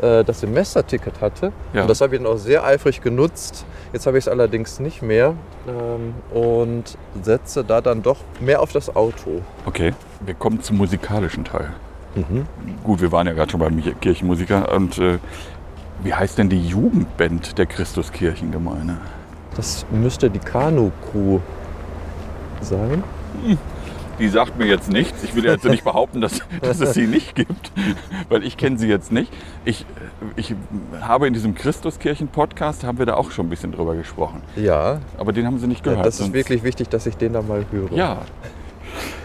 äh, 0.00 0.24
das 0.24 0.40
Semesterticket 0.40 1.20
hatte. 1.20 1.52
Ja. 1.72 1.82
Und 1.82 1.90
das 1.90 2.00
habe 2.00 2.16
ich 2.16 2.22
dann 2.22 2.30
auch 2.30 2.38
sehr 2.38 2.64
eifrig 2.64 3.00
genutzt. 3.00 3.64
Jetzt 3.92 4.06
habe 4.06 4.18
ich 4.18 4.24
es 4.24 4.28
allerdings 4.28 4.80
nicht 4.80 5.02
mehr 5.02 5.34
ähm, 5.68 6.14
und 6.32 6.98
setze 7.22 7.64
da 7.64 7.80
dann 7.80 8.02
doch 8.02 8.18
mehr 8.40 8.60
auf 8.60 8.72
das 8.72 8.94
Auto. 8.94 9.42
Okay, 9.66 9.94
wir 10.20 10.34
kommen 10.34 10.60
zum 10.60 10.76
musikalischen 10.78 11.44
Teil. 11.44 11.70
Mhm. 12.14 12.46
Gut, 12.82 13.00
wir 13.00 13.12
waren 13.12 13.26
ja 13.26 13.32
gerade 13.32 13.50
schon 13.50 13.60
beim 13.60 13.82
Kirchenmusiker. 14.00 14.72
Und 14.74 14.98
äh, 14.98 15.18
wie 16.02 16.14
heißt 16.14 16.38
denn 16.38 16.48
die 16.48 16.60
Jugendband 16.60 17.58
der 17.58 17.66
Christuskirchengemeinde? 17.66 18.96
Das 19.56 19.86
müsste 19.90 20.30
die 20.30 20.38
Kanu-Crew 20.38 21.40
sein. 22.60 23.04
Die 24.18 24.28
sagt 24.28 24.58
mir 24.58 24.66
jetzt 24.66 24.90
nichts. 24.90 25.24
Ich 25.24 25.34
will 25.34 25.44
ja 25.44 25.52
jetzt 25.52 25.64
nicht 25.64 25.84
behaupten, 25.84 26.20
dass, 26.20 26.40
dass 26.62 26.80
es 26.80 26.94
sie 26.94 27.06
nicht 27.06 27.34
gibt, 27.34 27.72
weil 28.28 28.44
ich 28.44 28.56
kenne 28.56 28.78
sie 28.78 28.86
jetzt 28.88 29.10
nicht. 29.10 29.32
Ich, 29.64 29.84
ich 30.36 30.54
habe 31.00 31.26
in 31.26 31.34
diesem 31.34 31.54
Christuskirchen-Podcast, 31.54 32.84
haben 32.84 32.98
wir 32.98 33.06
da 33.06 33.14
auch 33.14 33.30
schon 33.32 33.46
ein 33.46 33.50
bisschen 33.50 33.72
drüber 33.72 33.94
gesprochen. 33.94 34.42
Ja, 34.56 35.00
Aber 35.18 35.32
den 35.32 35.46
haben 35.46 35.58
sie 35.58 35.66
nicht 35.66 35.84
ja 35.84 35.92
gehört. 35.92 36.06
das 36.06 36.20
ist 36.20 36.32
wirklich 36.32 36.62
wichtig, 36.62 36.88
dass 36.88 37.06
ich 37.06 37.16
den 37.16 37.32
da 37.32 37.42
mal 37.42 37.64
höre. 37.72 37.92
Ja. 37.92 38.18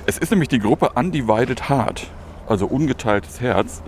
Es 0.06 0.18
ist 0.18 0.32
nämlich 0.32 0.50
die 0.50 0.60
Gruppe 0.60 0.90
Undivided 0.96 1.70
Heart, 1.70 2.08
also 2.48 2.66
ungeteiltes 2.66 3.40
Herz. 3.42 3.84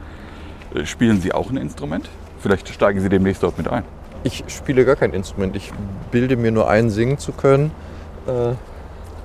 Äh, 0.76 0.86
Spielen 0.86 1.20
Sie 1.20 1.34
auch 1.34 1.50
ein 1.50 1.58
Instrument? 1.58 2.10
Vielleicht 2.40 2.70
steigen 2.70 3.00
Sie 3.02 3.10
demnächst 3.10 3.42
dort 3.42 3.58
mit 3.58 3.68
ein. 3.68 3.84
Ich 4.24 4.44
spiele 4.48 4.86
gar 4.86 4.96
kein 4.96 5.14
Instrument. 5.14 5.56
Ich 5.56 5.72
bilde 6.12 6.38
mir 6.38 6.52
nur 6.52 6.70
ein, 6.70 6.92
singen 6.92 7.18
zu 7.18 7.32
können. 7.32 7.72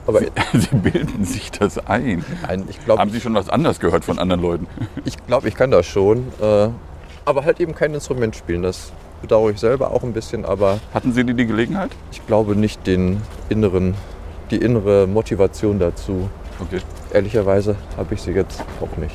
Aber 0.07 0.21
Sie 0.53 0.75
bilden 0.77 1.25
sich 1.25 1.51
das 1.51 1.79
ein. 1.87 2.25
nein, 2.47 2.65
ich 2.69 2.85
glaube, 2.85 3.01
Haben 3.01 3.11
Sie 3.11 3.21
schon 3.21 3.35
was 3.35 3.49
anderes 3.49 3.81
gehört 3.81 4.05
von 4.05 4.19
anderen 4.19 4.41
Leuten? 4.43 4.67
ich, 5.05 5.17
glaub, 5.27 5.45
ich 5.45 5.55
kann 5.55 5.71
das 5.71 5.87
schon. 5.87 6.29
Äh, 6.41 6.69
aber 7.25 7.45
halt 7.45 7.59
eben 7.61 7.75
kein 7.75 7.93
Instrument 7.93 8.37
spielen. 8.37 8.63
Das 8.63 8.93
bedauere 9.21 9.51
ich 9.51 9.59
selber 9.59 9.91
auch 9.91 10.03
ein 10.05 10.13
bisschen. 10.13 10.45
Aber 10.45 10.79
Hatten 10.95 11.13
Sie 11.13 11.25
die, 11.25 11.35
die 11.35 11.47
Gelegenheit? 11.47 11.91
ich 12.13 12.25
glaube 12.27 12.55
nicht 12.55 12.87
den 12.87 13.21
inneren, 13.49 13.95
die 14.51 14.57
innere 14.59 15.07
Motivation 15.09 15.79
dazu. 15.79 16.31
Okay. 16.61 16.81
Ehrlicherweise 17.13 17.77
habe 17.97 18.15
ich 18.15 18.23
sie 18.23 18.31
jetzt 18.31 18.63
auch 18.81 18.97
nicht. 18.97 19.15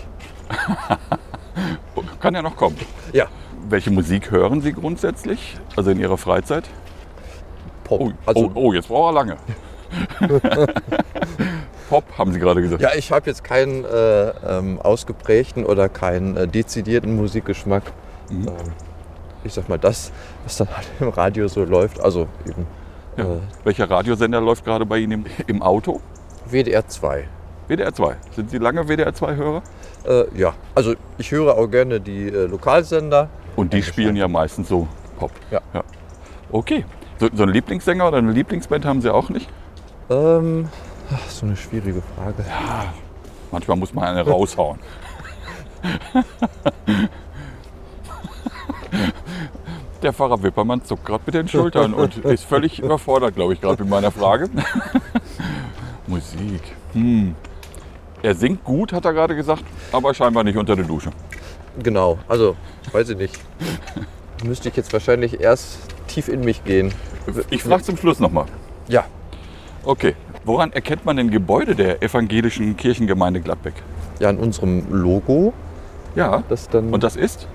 Kann 2.20 2.36
ja 2.36 2.42
noch 2.42 2.56
kommen. 2.56 2.76
Ja, 3.14 3.28
Welche 3.70 3.92
Musik 3.92 4.30
hören 4.32 4.62
Sie 4.62 4.74
grundsätzlich? 4.74 5.58
Also 5.76 5.92
in 5.92 6.00
Ihrer 6.00 6.18
Freizeit? 6.18 6.66
Pop. 7.84 8.02
Oh, 8.02 8.12
also, 8.26 8.52
oh, 8.54 8.68
oh 8.68 8.74
jetzt 8.74 8.88
braucht 8.90 9.12
er 9.12 9.14
lange. 9.14 9.38
Pop, 11.90 12.04
haben 12.18 12.32
Sie 12.32 12.40
gerade 12.40 12.62
gesagt. 12.62 12.82
Ja, 12.82 12.92
ich 12.96 13.12
habe 13.12 13.30
jetzt 13.30 13.44
keinen 13.44 13.84
äh, 13.86 14.30
ähm, 14.48 14.80
ausgeprägten 14.82 15.66
oder 15.66 15.90
keinen 15.90 16.38
äh, 16.38 16.48
dezidierten 16.48 17.16
Musikgeschmack. 17.16 17.84
Mhm. 18.30 18.48
Ähm, 18.48 18.54
ich 19.44 19.54
sag 19.54 19.68
mal, 19.70 19.78
das, 19.80 20.12
was 20.44 20.58
dann 20.58 20.70
halt 20.76 20.88
im 21.00 21.10
Radio 21.10 21.48
so 21.48 21.64
läuft. 21.66 22.00
Also 22.00 22.28
eben 22.48 22.66
Ja. 23.18 23.24
äh, 23.26 23.38
Welcher 23.64 23.90
Radiosender 23.90 24.40
läuft 24.40 24.64
gerade 24.64 24.86
bei 24.86 25.00
Ihnen 25.00 25.26
im, 25.26 25.26
im 25.48 25.62
Auto? 25.62 26.00
WDR 26.46 26.88
2. 26.88 27.28
WDR 27.68 27.94
2. 27.94 28.16
Sind 28.36 28.50
Sie 28.52 28.58
lange 28.58 28.88
WDR 28.88 29.12
2-Hörer? 29.12 29.62
Äh, 30.08 30.24
ja, 30.38 30.54
also 30.76 30.94
ich 31.18 31.32
höre 31.32 31.58
auch 31.58 31.68
gerne 31.68 32.00
die 32.00 32.28
äh, 32.28 32.46
Lokalsender. 32.46 33.30
Und 33.56 33.74
die 33.74 33.84
spielen 33.84 34.16
ja 34.16 34.28
meistens 34.28 34.70
so 34.70 34.88
Pop. 35.20 35.32
Ja. 35.52 35.62
Okay. 36.52 36.86
So, 37.20 37.28
so 37.34 37.44
einen 37.44 37.54
Lieblingssänger 37.54 38.08
oder 38.08 38.18
eine 38.18 38.32
Lieblingsband 38.32 38.86
haben 38.86 39.02
Sie 39.02 39.14
auch 39.14 39.30
nicht? 39.30 39.50
Ähm, 40.12 40.68
ach, 41.10 41.30
so 41.30 41.46
eine 41.46 41.56
schwierige 41.56 42.02
Frage. 42.02 42.44
Manchmal 43.50 43.78
muss 43.78 43.94
man 43.94 44.04
eine 44.04 44.30
raushauen. 44.30 44.78
Der 50.02 50.12
Pfarrer 50.12 50.44
Wippermann 50.44 50.84
zuckt 50.84 51.06
gerade 51.06 51.24
mit 51.26 51.36
den 51.36 51.48
Schultern 51.48 51.94
und 51.94 52.18
ist 52.18 52.44
völlig 52.44 52.80
überfordert, 52.80 53.36
glaube 53.36 53.54
ich, 53.54 53.62
gerade 53.62 53.84
mit 53.84 53.90
meiner 53.90 54.12
Frage. 54.12 54.50
Musik. 56.08 56.62
Hm. 56.92 57.36
Er 58.22 58.36
singt 58.36 58.66
gut, 58.66 58.92
hat 58.92 59.06
er 59.06 59.14
gerade 59.14 59.36
gesagt, 59.36 59.64
aber 59.94 60.14
scheinbar 60.14 60.44
nicht 60.44 60.58
unter 60.58 60.76
der 60.76 60.86
Dusche. 60.86 61.12
Genau, 61.82 62.20
also 62.28 62.58
weiß 62.92 63.12
ich 63.12 63.18
nicht. 63.18 63.40
Müsste 64.44 64.68
ich 64.70 64.76
jetzt 64.76 64.92
wahrscheinlich 64.92 65.40
erst 65.40 65.80
tief 66.08 66.28
in 66.28 66.42
mich 66.42 66.66
gehen. 66.66 66.94
Ich 67.50 67.64
frage 67.64 67.84
zum 67.84 67.96
Schluss 67.96 68.20
nochmal. 68.20 68.46
Ja, 68.90 69.06
Okay. 69.84 70.16
Woran 70.46 70.72
erkennt 70.74 71.06
man 71.06 71.18
denn 71.18 71.30
Gebäude 71.32 71.76
der 71.76 72.02
evangelischen 72.04 72.76
Kirchengemeinde 72.78 73.42
Gladbeck? 73.42 73.74
ja, 74.20 74.30
an 74.30 74.38
unserem 74.38 74.84
Logo, 74.92 75.52
Ja. 76.16 76.44
das 76.48 76.70
dann 76.70 76.94
Und 76.94 77.04
das 77.04 77.16
ist? 77.16 77.48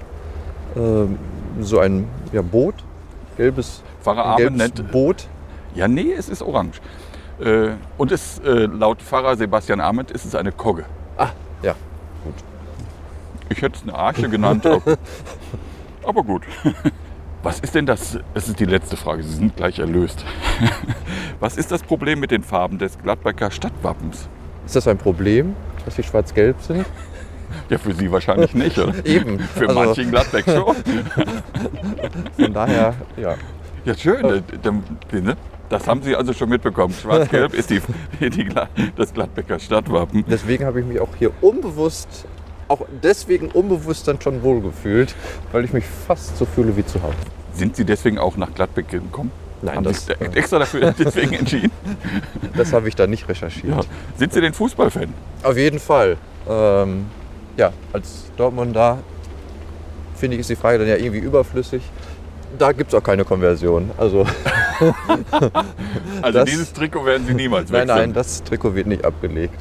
ähm, 0.76 1.16
so 1.60 1.78
ein 1.78 2.08
ja, 2.32 2.42
Boot, 2.42 2.74
gelbes, 3.36 3.82
Pfarrer 4.02 4.36
gelbes 4.36 4.58
nennt. 4.58 4.90
Boot. 4.90 5.28
Ja, 5.76 5.86
nee, 5.88 6.12
es 6.12 6.28
ist 6.28 6.42
orange. 6.42 6.80
Äh, 7.38 7.68
und 7.98 8.10
es, 8.12 8.38
äh, 8.40 8.66
laut 8.66 9.00
Pfarrer 9.00 9.36
Sebastian 9.36 9.80
Ahmed 9.80 10.10
ist 10.10 10.24
es 10.24 10.34
eine 10.34 10.50
Kogge. 10.52 10.84
Ah, 11.18 11.28
ja, 11.62 11.74
Ich 13.48 13.62
hätte 13.62 13.76
es 13.76 13.82
eine 13.84 13.94
Arche 13.94 14.28
genannt, 14.28 14.66
aber, 14.66 14.82
aber 16.04 16.22
gut. 16.24 16.42
Was 17.46 17.60
ist 17.60 17.76
denn 17.76 17.86
das? 17.86 18.18
Das 18.34 18.48
ist 18.48 18.58
die 18.58 18.64
letzte 18.64 18.96
Frage. 18.96 19.22
Sie 19.22 19.32
sind 19.32 19.54
gleich 19.54 19.78
erlöst. 19.78 20.24
Was 21.40 21.56
ist 21.56 21.70
das 21.70 21.80
Problem 21.80 22.18
mit 22.18 22.32
den 22.32 22.42
Farben 22.42 22.76
des 22.76 22.98
Gladbecker 22.98 23.52
Stadtwappens? 23.52 24.28
Ist 24.64 24.74
das 24.74 24.88
ein 24.88 24.98
Problem, 24.98 25.54
dass 25.84 25.94
sie 25.94 26.02
schwarz-gelb 26.02 26.60
sind? 26.60 26.84
Ja, 27.70 27.78
für 27.78 27.94
Sie 27.94 28.10
wahrscheinlich 28.10 28.52
nicht, 28.54 28.76
oder? 28.76 28.92
Eben. 29.06 29.38
Für 29.38 29.68
also, 29.68 29.80
manche 29.80 30.02
in 30.02 30.10
Gladbeck 30.10 30.44
schon. 30.44 30.74
Von 32.36 32.52
daher, 32.52 32.94
ja. 33.16 33.34
Ja, 33.84 33.94
schön. 33.94 34.24
Äh, 34.24 34.42
dann- 34.62 34.82
ne? 35.12 35.36
Das 35.68 35.86
haben 35.86 36.02
Sie 36.02 36.16
also 36.16 36.32
schon 36.32 36.48
mitbekommen. 36.48 36.92
Schwarz-Gelb 36.92 37.54
ist 37.54 37.70
die, 37.70 37.80
die, 38.20 38.48
das 38.96 39.14
Gladbecker 39.14 39.60
Stadtwappen. 39.60 40.24
Deswegen 40.28 40.64
habe 40.64 40.80
ich 40.80 40.86
mich 40.86 41.00
auch 41.00 41.14
hier 41.16 41.30
unbewusst, 41.40 42.26
auch 42.68 42.82
deswegen 43.02 43.48
unbewusst 43.48 44.08
dann 44.08 44.20
schon 44.20 44.42
wohlgefühlt, 44.42 45.14
weil 45.52 45.64
ich 45.64 45.72
mich 45.72 45.84
fast 46.06 46.36
so 46.36 46.44
fühle 46.44 46.76
wie 46.76 46.84
zu 46.84 47.02
Hause. 47.02 47.14
Sind 47.54 47.76
Sie 47.76 47.84
deswegen 47.84 48.18
auch 48.18 48.36
nach 48.36 48.52
Gladbeck 48.54 48.88
gekommen? 48.88 49.30
Nein, 49.62 49.76
haben 49.76 49.84
das, 49.84 50.06
sich 50.06 50.16
extra 50.34 50.58
dafür 50.58 50.92
deswegen 50.98 51.32
entschieden? 51.32 51.70
das 52.56 52.72
habe 52.72 52.88
ich 52.88 52.94
da 52.94 53.06
nicht 53.06 53.26
recherchiert. 53.28 53.74
Ja. 53.74 53.80
Sind 54.18 54.32
Sie 54.32 54.40
denn 54.40 54.52
Fußballfan? 54.52 55.12
Auf 55.42 55.56
jeden 55.56 55.78
Fall. 55.78 56.16
Ähm, 56.48 57.06
ja, 57.56 57.72
als 57.92 58.30
Dortmunder 58.36 58.98
finde 60.16 60.34
ich, 60.36 60.40
ist 60.40 60.50
die 60.50 60.56
Frage 60.56 60.78
dann 60.78 60.88
ja 60.88 60.96
irgendwie 60.96 61.20
überflüssig. 61.20 61.82
Da 62.58 62.72
gibt 62.72 62.92
es 62.92 62.98
auch 62.98 63.02
keine 63.02 63.24
Konversion. 63.24 63.90
Also 63.96 64.26
Also 66.22 66.38
Das- 66.40 66.44
dieses 66.50 66.72
Trikot 66.72 67.04
werden 67.04 67.26
Sie 67.26 67.34
niemals 67.34 67.70
nein, 67.70 67.82
wechseln. 67.88 67.98
nein, 67.98 68.12
das 68.12 68.42
Trikot 68.44 68.74
wird 68.74 68.86
nicht 68.86 69.04
abgelegt. 69.04 69.54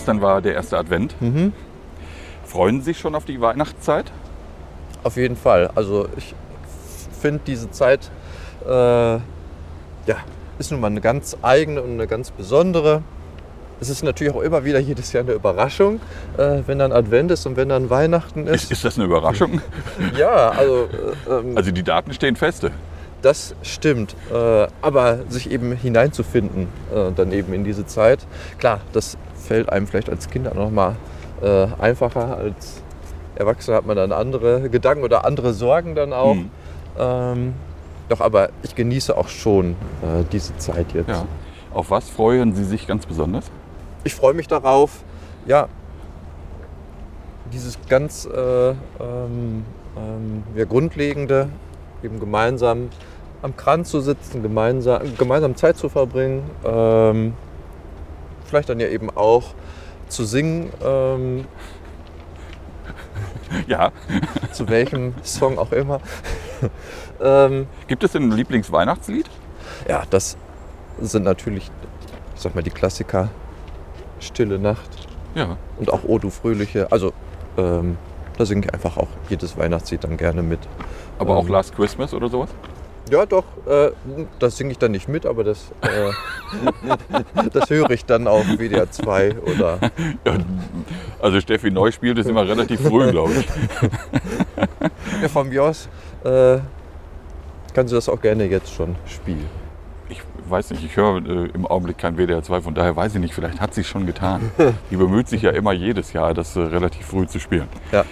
Gestern 0.00 0.22
war 0.22 0.40
der 0.40 0.54
erste 0.54 0.78
Advent. 0.78 1.14
Mhm. 1.20 1.52
Freuen 2.46 2.78
Sie 2.80 2.86
sich 2.86 2.98
schon 2.98 3.14
auf 3.14 3.26
die 3.26 3.38
Weihnachtszeit? 3.38 4.10
Auf 5.04 5.18
jeden 5.18 5.36
Fall. 5.36 5.70
Also 5.74 6.08
ich 6.16 6.34
finde 7.20 7.42
diese 7.46 7.70
Zeit, 7.70 8.10
äh, 8.66 8.70
ja, 8.70 9.20
ist 10.58 10.70
nun 10.72 10.80
mal 10.80 10.86
eine 10.86 11.02
ganz 11.02 11.36
eigene 11.42 11.82
und 11.82 11.90
eine 11.92 12.06
ganz 12.06 12.30
besondere. 12.30 13.02
Es 13.78 13.90
ist 13.90 14.02
natürlich 14.02 14.32
auch 14.32 14.40
immer 14.40 14.64
wieder 14.64 14.78
jedes 14.78 15.12
Jahr 15.12 15.22
eine 15.22 15.32
Überraschung, 15.32 16.00
äh, 16.38 16.62
wenn 16.66 16.78
dann 16.78 16.92
Advent 16.92 17.30
ist 17.32 17.44
und 17.44 17.58
wenn 17.58 17.68
dann 17.68 17.90
Weihnachten 17.90 18.46
Ist, 18.46 18.64
ist. 18.64 18.72
ist 18.72 18.84
das 18.86 18.96
eine 18.96 19.04
Überraschung? 19.04 19.60
Ja, 20.16 20.48
also 20.48 20.88
äh, 21.28 21.30
ähm, 21.30 21.58
Also 21.58 21.72
die 21.72 21.82
Daten 21.82 22.14
stehen 22.14 22.36
feste. 22.36 22.70
Das 23.22 23.54
stimmt. 23.62 24.14
Äh, 24.32 24.66
aber 24.82 25.18
sich 25.28 25.50
eben 25.50 25.72
hineinzufinden, 25.72 26.68
äh, 26.94 27.12
dann 27.14 27.32
eben 27.32 27.52
in 27.52 27.64
diese 27.64 27.86
Zeit, 27.86 28.26
klar, 28.58 28.80
das 28.92 29.16
fällt 29.34 29.70
einem 29.70 29.86
vielleicht 29.86 30.10
als 30.10 30.30
Kind 30.30 30.48
auch 30.48 30.54
noch 30.54 30.70
mal 30.70 30.96
äh, 31.42 31.66
einfacher. 31.78 32.36
Als 32.36 32.82
Erwachsener 33.34 33.78
hat 33.78 33.86
man 33.86 33.96
dann 33.96 34.12
andere 34.12 34.68
Gedanken 34.68 35.04
oder 35.04 35.24
andere 35.24 35.52
Sorgen 35.52 35.94
dann 35.94 36.12
auch. 36.12 36.34
Hm. 36.34 36.50
Ähm, 36.98 37.54
doch, 38.08 38.20
aber 38.20 38.50
ich 38.62 38.74
genieße 38.74 39.16
auch 39.16 39.28
schon 39.28 39.72
äh, 40.02 40.24
diese 40.32 40.56
Zeit 40.58 40.92
jetzt. 40.92 41.08
Ja. 41.08 41.26
Auf 41.72 41.90
was 41.90 42.10
freuen 42.10 42.54
Sie 42.54 42.64
sich 42.64 42.86
ganz 42.86 43.06
besonders? 43.06 43.50
Ich 44.02 44.14
freue 44.14 44.34
mich 44.34 44.48
darauf, 44.48 45.04
ja, 45.46 45.68
dieses 47.52 47.78
ganz 47.88 48.26
äh, 48.26 48.70
ähm, 48.70 48.76
ähm, 49.96 50.42
ja, 50.56 50.64
Grundlegende, 50.64 51.48
eben 52.02 52.18
gemeinsam 52.18 52.88
am 53.42 53.56
Kranz 53.56 53.90
zu 53.90 54.00
sitzen, 54.00 54.42
gemeinsam, 54.42 55.02
gemeinsam 55.16 55.56
Zeit 55.56 55.76
zu 55.76 55.88
verbringen, 55.88 56.42
ähm, 56.64 57.34
vielleicht 58.44 58.68
dann 58.68 58.80
ja 58.80 58.88
eben 58.88 59.10
auch 59.10 59.54
zu 60.08 60.24
singen, 60.24 60.70
ähm, 60.84 61.44
Ja. 63.66 63.90
zu 64.52 64.68
welchem 64.68 65.14
Song 65.24 65.58
auch 65.58 65.72
immer. 65.72 66.00
ähm, 67.20 67.66
Gibt 67.88 68.04
es 68.04 68.12
denn 68.12 68.28
ein 68.28 68.32
Lieblingsweihnachtslied? 68.32 69.28
Ja, 69.88 70.02
das 70.10 70.36
sind 71.00 71.24
natürlich, 71.24 71.70
ich 72.34 72.40
sag 72.40 72.54
mal, 72.54 72.62
die 72.62 72.70
Klassiker. 72.70 73.28
Stille 74.20 74.58
Nacht 74.58 74.90
Ja. 75.34 75.56
und 75.78 75.92
auch 75.92 76.04
O 76.04 76.18
du 76.18 76.30
Fröhliche. 76.30 76.92
Also, 76.92 77.12
ähm, 77.56 77.96
da 78.36 78.44
singe 78.46 78.66
ich 78.66 78.74
einfach 78.74 78.96
auch 78.98 79.08
jedes 79.28 79.56
Weihnachtslied 79.56 80.04
dann 80.04 80.16
gerne 80.16 80.42
mit. 80.42 80.60
Aber 81.18 81.36
auch 81.36 81.44
Ähm, 81.46 81.52
Last 81.52 81.74
Christmas 81.74 82.12
oder 82.14 82.28
sowas? 82.28 82.50
Ja, 83.10 83.26
doch, 83.26 83.44
äh, 83.66 83.90
das 84.38 84.56
singe 84.56 84.70
ich 84.70 84.78
dann 84.78 84.92
nicht 84.92 85.08
mit, 85.08 85.26
aber 85.26 85.42
das, 85.42 85.72
äh, 85.80 86.12
das 87.52 87.68
höre 87.68 87.90
ich 87.90 88.04
dann 88.04 88.28
auf 88.28 88.44
WDR 88.46 88.90
2 88.90 89.36
oder. 89.42 89.78
Ja, 90.24 90.34
also 91.20 91.40
Steffi 91.40 91.70
Neu 91.70 91.90
spielt 91.90 92.18
es 92.18 92.26
immer 92.26 92.46
relativ 92.46 92.80
früh, 92.80 93.10
glaube 93.10 93.32
ich. 93.32 93.48
Ja, 95.22 95.28
von 95.28 95.48
mir 95.48 95.64
aus 95.64 95.88
äh, 96.24 96.58
kannst 97.74 97.92
du 97.92 97.96
das 97.96 98.08
auch 98.08 98.20
gerne 98.20 98.44
jetzt 98.44 98.72
schon 98.72 98.96
spielen. 99.06 99.46
Ich 100.08 100.22
weiß 100.48 100.70
nicht, 100.70 100.84
ich 100.84 100.96
höre 100.96 101.18
äh, 101.18 101.48
im 101.54 101.66
Augenblick 101.66 101.98
kein 101.98 102.16
WDR 102.16 102.42
2, 102.42 102.62
von 102.62 102.74
daher 102.74 102.94
weiß 102.96 103.14
ich 103.14 103.20
nicht, 103.20 103.34
vielleicht 103.34 103.60
hat 103.60 103.74
sie 103.74 103.82
es 103.82 103.86
schon 103.86 104.06
getan. 104.06 104.50
Die 104.90 104.96
bemüht 104.96 105.28
sich 105.28 105.42
ja 105.42 105.50
immer 105.50 105.72
jedes 105.72 106.12
Jahr, 106.12 106.34
das 106.34 106.56
äh, 106.56 106.60
relativ 106.60 107.06
früh 107.06 107.26
zu 107.26 107.38
spielen. 107.38 107.68
Ja. 107.92 108.04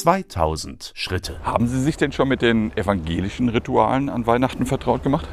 2000 0.00 0.92
Schritte. 0.94 1.40
Haben 1.42 1.66
Sie 1.68 1.80
sich 1.80 1.96
denn 1.96 2.12
schon 2.12 2.28
mit 2.28 2.42
den 2.42 2.76
evangelischen 2.76 3.48
Ritualen 3.48 4.08
an 4.08 4.26
Weihnachten 4.26 4.66
vertraut 4.66 5.02
gemacht? 5.02 5.26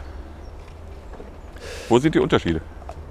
Wo 1.89 1.99
sind 1.99 2.15
die 2.15 2.19
Unterschiede? 2.19 2.61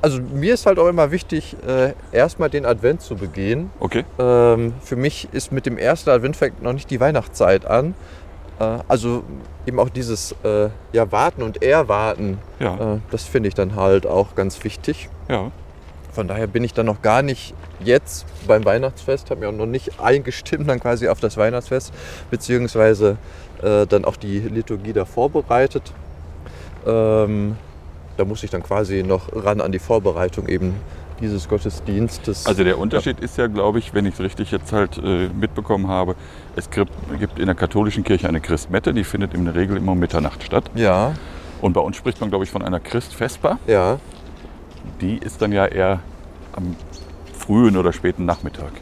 Also 0.01 0.21
mir 0.21 0.55
ist 0.55 0.67
halt 0.67 0.79
auch 0.79 0.89
immer 0.89 1.11
wichtig, 1.13 1.57
äh, 1.67 1.93
erstmal 2.11 2.51
den 2.51 2.67
Advent 2.67 3.03
zu 3.03 3.15
begehen. 3.15 3.71
Okay. 3.79 4.05
Ähm, 4.19 4.75
für 4.83 4.97
mich 4.97 5.29
ist 5.33 5.53
mit 5.53 5.65
dem 5.65 5.79
ersten 5.79 6.11
Advent 6.11 6.37
fängt 6.37 6.61
noch 6.63 6.73
nicht 6.73 6.91
die 6.91 6.99
Weihnachtszeit 6.99 7.67
an. 7.67 7.95
Äh, 8.59 8.79
also 8.89 9.23
eben 9.65 9.79
auch 9.79 9.91
dieses 9.91 10.35
äh, 10.43 10.71
ja, 10.93 11.13
Warten 11.13 11.43
und 11.43 11.63
Erwarten, 11.63 12.39
Ja, 12.59 12.95
äh, 12.97 12.99
das 13.13 13.25
finde 13.25 13.49
ich 13.49 13.55
dann 13.55 13.77
halt 13.77 14.07
auch 14.07 14.35
ganz 14.35 14.63
wichtig. 14.65 15.09
ja. 15.29 15.51
Von 16.13 16.29
daher 16.29 16.47
bin 16.47 16.63
ich 16.63 16.75
dann 16.75 16.85
noch 16.85 17.01
gar 17.01 17.23
nicht 17.23 17.55
jetzt 17.85 18.27
beim 18.47 18.65
Weihnachtsfest, 18.65 19.31
habe 19.31 19.41
mir 19.41 19.49
auch 19.49 19.53
noch 19.53 19.67
nicht 19.67 20.01
eingestimmt 20.01 20.69
dann 20.69 20.81
quasi 20.81 21.09
auf 21.09 21.21
das 21.21 21.37
Weihnachtsfest, 21.37 21.93
beziehungsweise 22.31 23.17
äh, 23.63 23.87
dann 23.87 24.05
auch 24.05 24.17
die 24.17 24.39
Liturgie 24.41 24.93
da 24.93 25.05
vorbereitet. 25.05 25.93
Ähm, 26.87 27.57
da 28.17 28.25
muss 28.25 28.43
ich 28.43 28.51
dann 28.51 28.63
quasi 28.63 29.03
noch 29.03 29.29
ran 29.33 29.61
an 29.61 29.73
die 29.73 29.79
Vorbereitung 29.79 30.49
eben 30.49 30.75
dieses 31.21 31.49
Gottesdienstes. 31.49 32.47
Also 32.47 32.65
der 32.65 32.79
Unterschied 32.79 33.21
ist 33.21 33.39
ja, 33.39 33.47
glaube 33.47 33.79
ich, 33.79 33.95
wenn 33.95 34.07
ich 34.07 34.15
es 34.15 34.21
richtig 34.21 34.51
jetzt 34.51 34.73
halt 34.73 34.99
äh, 34.99 35.29
mitbekommen 35.29 35.87
habe, 35.89 36.17
es 36.57 36.69
gibt, 36.69 36.91
in 37.39 37.47
der 37.47 37.55
katholischen 37.55 38.03
Kirche 38.03 38.29
eine 38.29 38.41
Christmette, 38.41 38.93
die 38.93 39.05
findet 39.05 39.33
in 39.35 39.45
der 39.45 39.55
Regel 39.55 39.77
immer 39.77 39.93
um 39.93 39.99
Mitternacht 39.99 40.43
statt. 40.43 40.65
ja, 40.75 41.15
Und 41.61 41.75
bei 41.75 41.81
uns 41.81 41.97
spricht 41.97 42.21
man, 42.21 42.29
glaube 42.31 42.45
ich, 42.45 42.51
von 42.51 42.63
einer 42.63 42.81
Christvesper. 42.81 43.59
ja, 43.67 43.99
Die 45.01 45.17
ist 45.19 45.41
dann 45.41 45.53
ja 45.53 45.67
eher 45.67 46.01
am 46.55 46.75
frühen 47.45 47.77
oder 47.77 47.93
späten 47.93 48.25
Nachmittag. 48.25 48.73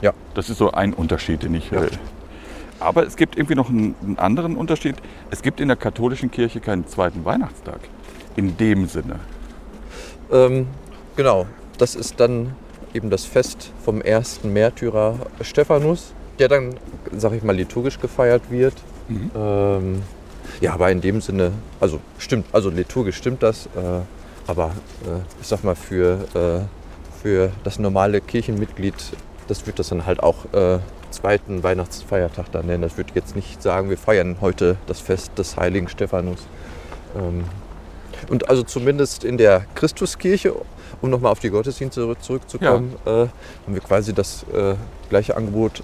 Ja. 0.00 0.12
Das 0.34 0.50
ist 0.50 0.58
so 0.58 0.70
ein 0.72 0.94
Unterschied, 0.94 1.42
den 1.42 1.54
ich. 1.54 1.70
Ja. 1.70 1.84
Äh, 1.84 1.90
aber 2.78 3.06
es 3.06 3.16
gibt 3.16 3.36
irgendwie 3.36 3.54
noch 3.54 3.70
einen, 3.70 3.94
einen 4.02 4.18
anderen 4.18 4.56
Unterschied. 4.56 4.96
Es 5.30 5.42
gibt 5.42 5.60
in 5.60 5.68
der 5.68 5.76
katholischen 5.76 6.30
Kirche 6.30 6.60
keinen 6.60 6.86
zweiten 6.86 7.24
Weihnachtstag. 7.24 7.80
In 8.36 8.56
dem 8.56 8.86
Sinne. 8.86 9.20
ähm, 10.30 10.66
genau. 11.16 11.46
Das 11.78 11.94
ist 11.94 12.20
dann 12.20 12.54
eben 12.94 13.10
das 13.10 13.26
Fest 13.26 13.72
vom 13.84 14.00
ersten 14.00 14.52
Märtyrer 14.52 15.18
Stephanus, 15.42 16.14
der 16.38 16.48
dann, 16.48 16.74
sag 17.12 17.32
ich 17.32 17.42
mal, 17.42 17.54
liturgisch 17.54 18.00
gefeiert 18.00 18.50
wird. 18.50 18.74
Mhm. 19.08 19.30
Ähm, 19.36 20.02
ja, 20.60 20.72
aber 20.72 20.90
in 20.90 21.00
dem 21.00 21.20
Sinne, 21.20 21.52
also 21.80 22.00
stimmt, 22.18 22.46
also 22.52 22.70
liturgisch 22.70 23.16
stimmt 23.16 23.42
das, 23.42 23.66
äh, 23.66 24.00
aber 24.46 24.66
äh, 25.04 25.20
ich 25.40 25.46
sag 25.46 25.64
mal, 25.64 25.74
für, 25.74 26.20
äh, 26.34 26.75
für 27.26 27.50
das 27.64 27.80
normale 27.80 28.20
Kirchenmitglied, 28.20 28.94
das 29.48 29.66
wird 29.66 29.80
das 29.80 29.88
dann 29.88 30.06
halt 30.06 30.22
auch 30.22 30.44
äh, 30.52 30.78
zweiten 31.10 31.64
Weihnachtsfeiertag 31.64 32.52
dann 32.52 32.66
nennen. 32.66 32.82
Das 32.82 32.96
würde 32.98 33.10
jetzt 33.16 33.34
nicht 33.34 33.60
sagen, 33.60 33.90
wir 33.90 33.98
feiern 33.98 34.36
heute 34.40 34.76
das 34.86 35.00
Fest 35.00 35.32
des 35.36 35.56
heiligen 35.56 35.88
Stephanus. 35.88 36.38
Ähm, 37.16 37.42
und 38.28 38.48
also 38.48 38.62
zumindest 38.62 39.24
in 39.24 39.38
der 39.38 39.66
Christuskirche, 39.74 40.54
um 41.02 41.10
nochmal 41.10 41.32
auf 41.32 41.40
die 41.40 41.50
Gottesdienste 41.50 42.00
zurück- 42.00 42.22
zurückzukommen, 42.22 42.94
äh, 43.04 43.10
haben 43.10 43.30
wir 43.66 43.80
quasi 43.80 44.12
das 44.12 44.44
äh, 44.54 44.76
gleiche 45.08 45.36
Angebot, 45.36 45.82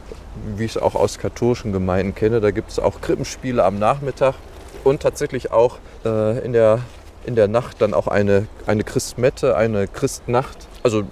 wie 0.56 0.66
ich 0.66 0.76
es 0.76 0.80
auch 0.80 0.94
aus 0.94 1.18
katholischen 1.18 1.72
Gemeinden 1.72 2.14
kenne. 2.14 2.40
Da 2.40 2.52
gibt 2.52 2.70
es 2.70 2.78
auch 2.78 3.00
Krippenspiele 3.00 3.64
am 3.64 3.80
Nachmittag 3.80 4.36
und 4.84 5.02
tatsächlich 5.02 5.50
auch 5.50 5.78
äh, 6.04 6.38
in, 6.44 6.52
der, 6.52 6.78
in 7.26 7.34
der 7.34 7.48
Nacht 7.48 7.82
dann 7.82 7.94
auch 7.94 8.06
eine, 8.06 8.46
eine 8.68 8.84
Christmette, 8.84 9.56
eine 9.56 9.88
Christnacht. 9.88 10.68
Also 10.82 11.04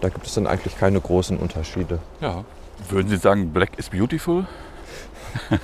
da 0.00 0.08
gibt 0.08 0.26
es 0.26 0.34
dann 0.34 0.46
eigentlich 0.46 0.76
keine 0.78 1.00
großen 1.00 1.38
Unterschiede. 1.38 1.98
Ja. 2.20 2.44
Würden 2.88 3.08
Sie 3.08 3.16
sagen, 3.16 3.52
Black 3.52 3.78
is 3.78 3.88
beautiful? 3.88 4.46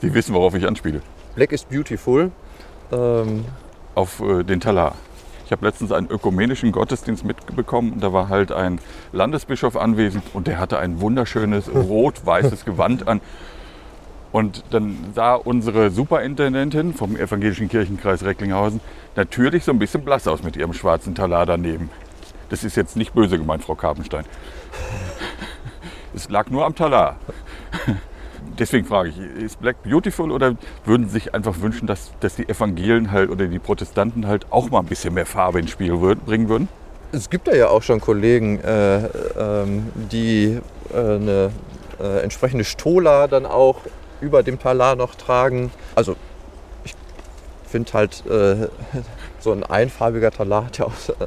Sie 0.00 0.14
wissen, 0.14 0.34
worauf 0.34 0.54
ich 0.54 0.66
anspiele. 0.66 1.00
Black 1.34 1.52
is 1.52 1.64
beautiful. 1.64 2.30
Ähm, 2.92 3.44
Auf 3.94 4.20
äh, 4.20 4.44
den 4.44 4.60
Talar. 4.60 4.94
Ich 5.46 5.52
habe 5.52 5.66
letztens 5.66 5.92
einen 5.92 6.08
ökumenischen 6.08 6.72
Gottesdienst 6.72 7.24
mitbekommen 7.24 7.94
und 7.94 8.02
da 8.02 8.12
war 8.12 8.28
halt 8.28 8.50
ein 8.50 8.80
Landesbischof 9.12 9.76
anwesend 9.76 10.24
und 10.32 10.46
der 10.46 10.58
hatte 10.58 10.78
ein 10.78 11.00
wunderschönes 11.00 11.68
rot-weißes 11.74 12.64
Gewand 12.64 13.06
an. 13.08 13.20
Und 14.34 14.64
dann 14.70 14.96
sah 15.14 15.36
unsere 15.36 15.92
Superintendentin 15.92 16.92
vom 16.92 17.16
Evangelischen 17.16 17.68
Kirchenkreis 17.68 18.24
Recklinghausen 18.24 18.80
natürlich 19.14 19.62
so 19.62 19.70
ein 19.70 19.78
bisschen 19.78 20.04
blass 20.04 20.26
aus 20.26 20.42
mit 20.42 20.56
ihrem 20.56 20.72
schwarzen 20.72 21.14
Talar 21.14 21.46
daneben. 21.46 21.88
Das 22.48 22.64
ist 22.64 22.74
jetzt 22.74 22.96
nicht 22.96 23.14
böse 23.14 23.38
gemeint, 23.38 23.62
Frau 23.62 23.76
Karpenstein. 23.76 24.24
Es 26.16 26.28
lag 26.28 26.50
nur 26.50 26.64
am 26.64 26.74
Talar. 26.74 27.16
Deswegen 28.58 28.86
frage 28.86 29.10
ich, 29.10 29.18
ist 29.18 29.60
Black 29.60 29.84
beautiful 29.84 30.32
oder 30.32 30.56
würden 30.84 31.06
Sie 31.06 31.12
sich 31.12 31.32
einfach 31.32 31.60
wünschen, 31.60 31.86
dass, 31.86 32.10
dass 32.18 32.34
die 32.34 32.48
Evangelien 32.48 33.12
halt 33.12 33.30
oder 33.30 33.46
die 33.46 33.60
Protestanten 33.60 34.26
halt 34.26 34.46
auch 34.50 34.68
mal 34.68 34.80
ein 34.80 34.86
bisschen 34.86 35.14
mehr 35.14 35.26
Farbe 35.26 35.60
ins 35.60 35.70
Spiel 35.70 36.00
würden, 36.00 36.20
bringen 36.26 36.48
würden? 36.48 36.68
Es 37.12 37.30
gibt 37.30 37.46
ja 37.46 37.68
auch 37.68 37.82
schon 37.82 38.00
Kollegen, 38.00 38.58
äh, 38.58 39.06
ähm, 39.38 39.92
die 40.10 40.58
äh, 40.92 40.96
eine 40.96 41.52
äh, 42.00 42.22
entsprechende 42.22 42.64
Stola 42.64 43.28
dann 43.28 43.46
auch 43.46 43.76
über 44.24 44.42
dem 44.42 44.58
Talar 44.58 44.96
noch 44.96 45.14
tragen. 45.14 45.70
Also 45.94 46.16
ich 46.84 46.94
finde 47.68 47.92
halt, 47.92 48.24
äh, 48.26 48.68
so 49.40 49.52
ein 49.52 49.62
einfarbiger 49.62 50.30
Talar 50.30 50.66
hat 50.66 50.78
ja 50.78 50.86
auch 50.86 50.92
äh, 51.20 51.26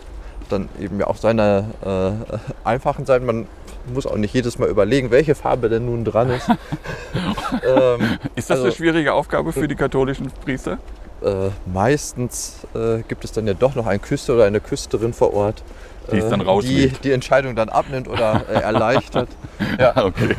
dann 0.49 0.69
eben 0.79 0.99
ja 0.99 1.07
auch 1.07 1.17
seine 1.17 1.65
äh, 1.85 2.37
einfachen 2.67 3.05
Seiten. 3.05 3.25
Man 3.25 3.47
muss 3.93 4.05
auch 4.05 4.15
nicht 4.17 4.33
jedes 4.33 4.57
Mal 4.59 4.69
überlegen, 4.69 5.11
welche 5.11 5.35
Farbe 5.35 5.69
denn 5.69 5.85
nun 5.85 6.03
dran 6.03 6.29
ist. 6.31 6.49
ähm, 7.63 8.17
Ist 8.35 8.49
das 8.49 8.57
Also- 8.57 8.63
eine 8.65 8.71
schwierige 8.73 9.13
Aufgabe 9.13 9.53
für 9.53 9.67
die 9.67 9.75
katholischen 9.75 10.31
Priester? 10.43 10.77
Äh, 11.23 11.49
meistens 11.65 12.57
äh, 12.75 13.01
gibt 13.07 13.23
es 13.25 13.31
dann 13.31 13.47
ja 13.47 13.53
doch 13.53 13.75
noch 13.75 13.87
einen 13.87 14.01
Küster 14.01 14.35
oder 14.35 14.45
eine 14.45 14.59
Küsterin 14.59 15.13
vor 15.13 15.33
Ort, 15.33 15.63
Die 16.11 16.17
es 16.17 16.29
dann 16.29 16.41
äh, 16.41 16.59
die 16.61 16.89
die 17.03 17.11
Entscheidung 17.11 17.55
dann 17.55 17.69
abnimmt 17.69 18.07
oder 18.07 18.43
äh, 18.49 18.53
erleichtert. 18.61 19.29
ja. 19.79 19.93
Okay. 20.05 20.35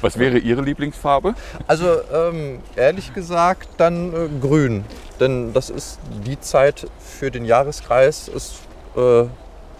Was 0.00 0.18
wäre 0.18 0.38
Ihre 0.38 0.62
Lieblingsfarbe? 0.62 1.34
Also 1.66 1.86
ähm, 2.12 2.60
ehrlich 2.76 3.12
gesagt 3.14 3.68
dann 3.76 4.12
äh, 4.12 4.28
grün, 4.40 4.84
denn 5.20 5.52
das 5.52 5.70
ist 5.70 5.98
die 6.26 6.40
Zeit 6.40 6.86
für 7.00 7.30
den 7.30 7.44
Jahreskreis. 7.44 8.28
Es 8.34 8.54
äh, 8.96 9.24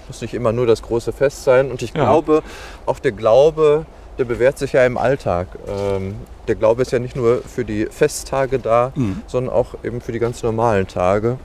muss 0.09 0.21
nicht 0.21 0.35
immer 0.35 0.53
nur 0.53 0.67
das 0.67 0.83
große 0.83 1.12
Fest 1.12 1.45
sein 1.45 1.71
und 1.71 1.83
ich 1.83 1.95
Ja. 1.95 2.05
glaube, 2.05 2.43
auch 2.87 2.99
der 2.99 3.12
Glaube, 3.12 3.87
der 4.19 4.25
bewährt 4.25 4.59
sich 4.59 4.73
ja 4.73 4.85
im 4.85 4.99
Alltag. 4.99 5.49
Ähm, 5.69 6.17
der 6.49 6.55
Glaube 6.57 6.83
ist 6.83 6.93
ja 6.93 6.99
nicht 6.99 7.17
nur 7.17 7.43
für 7.43 7.65
die 7.65 7.87
Festtage 7.87 8.59
da, 8.59 8.93
Mhm. 8.95 9.23
sondern 9.27 9.55
auch 9.55 9.75
eben 9.85 10.01
für 10.01 10.13
die 10.13 10.19
ganz 10.19 10.43
normalen 10.43 10.87
Tage. 10.87 11.39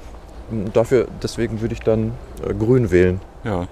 Und 0.51 0.75
dafür, 0.75 1.07
deswegen 1.21 1.61
würde 1.61 1.73
ich 1.73 1.81
dann 1.81 2.13
äh, 2.47 2.53
grün 2.53 2.91
wählen. 2.91 3.21
Ja. 3.43 3.67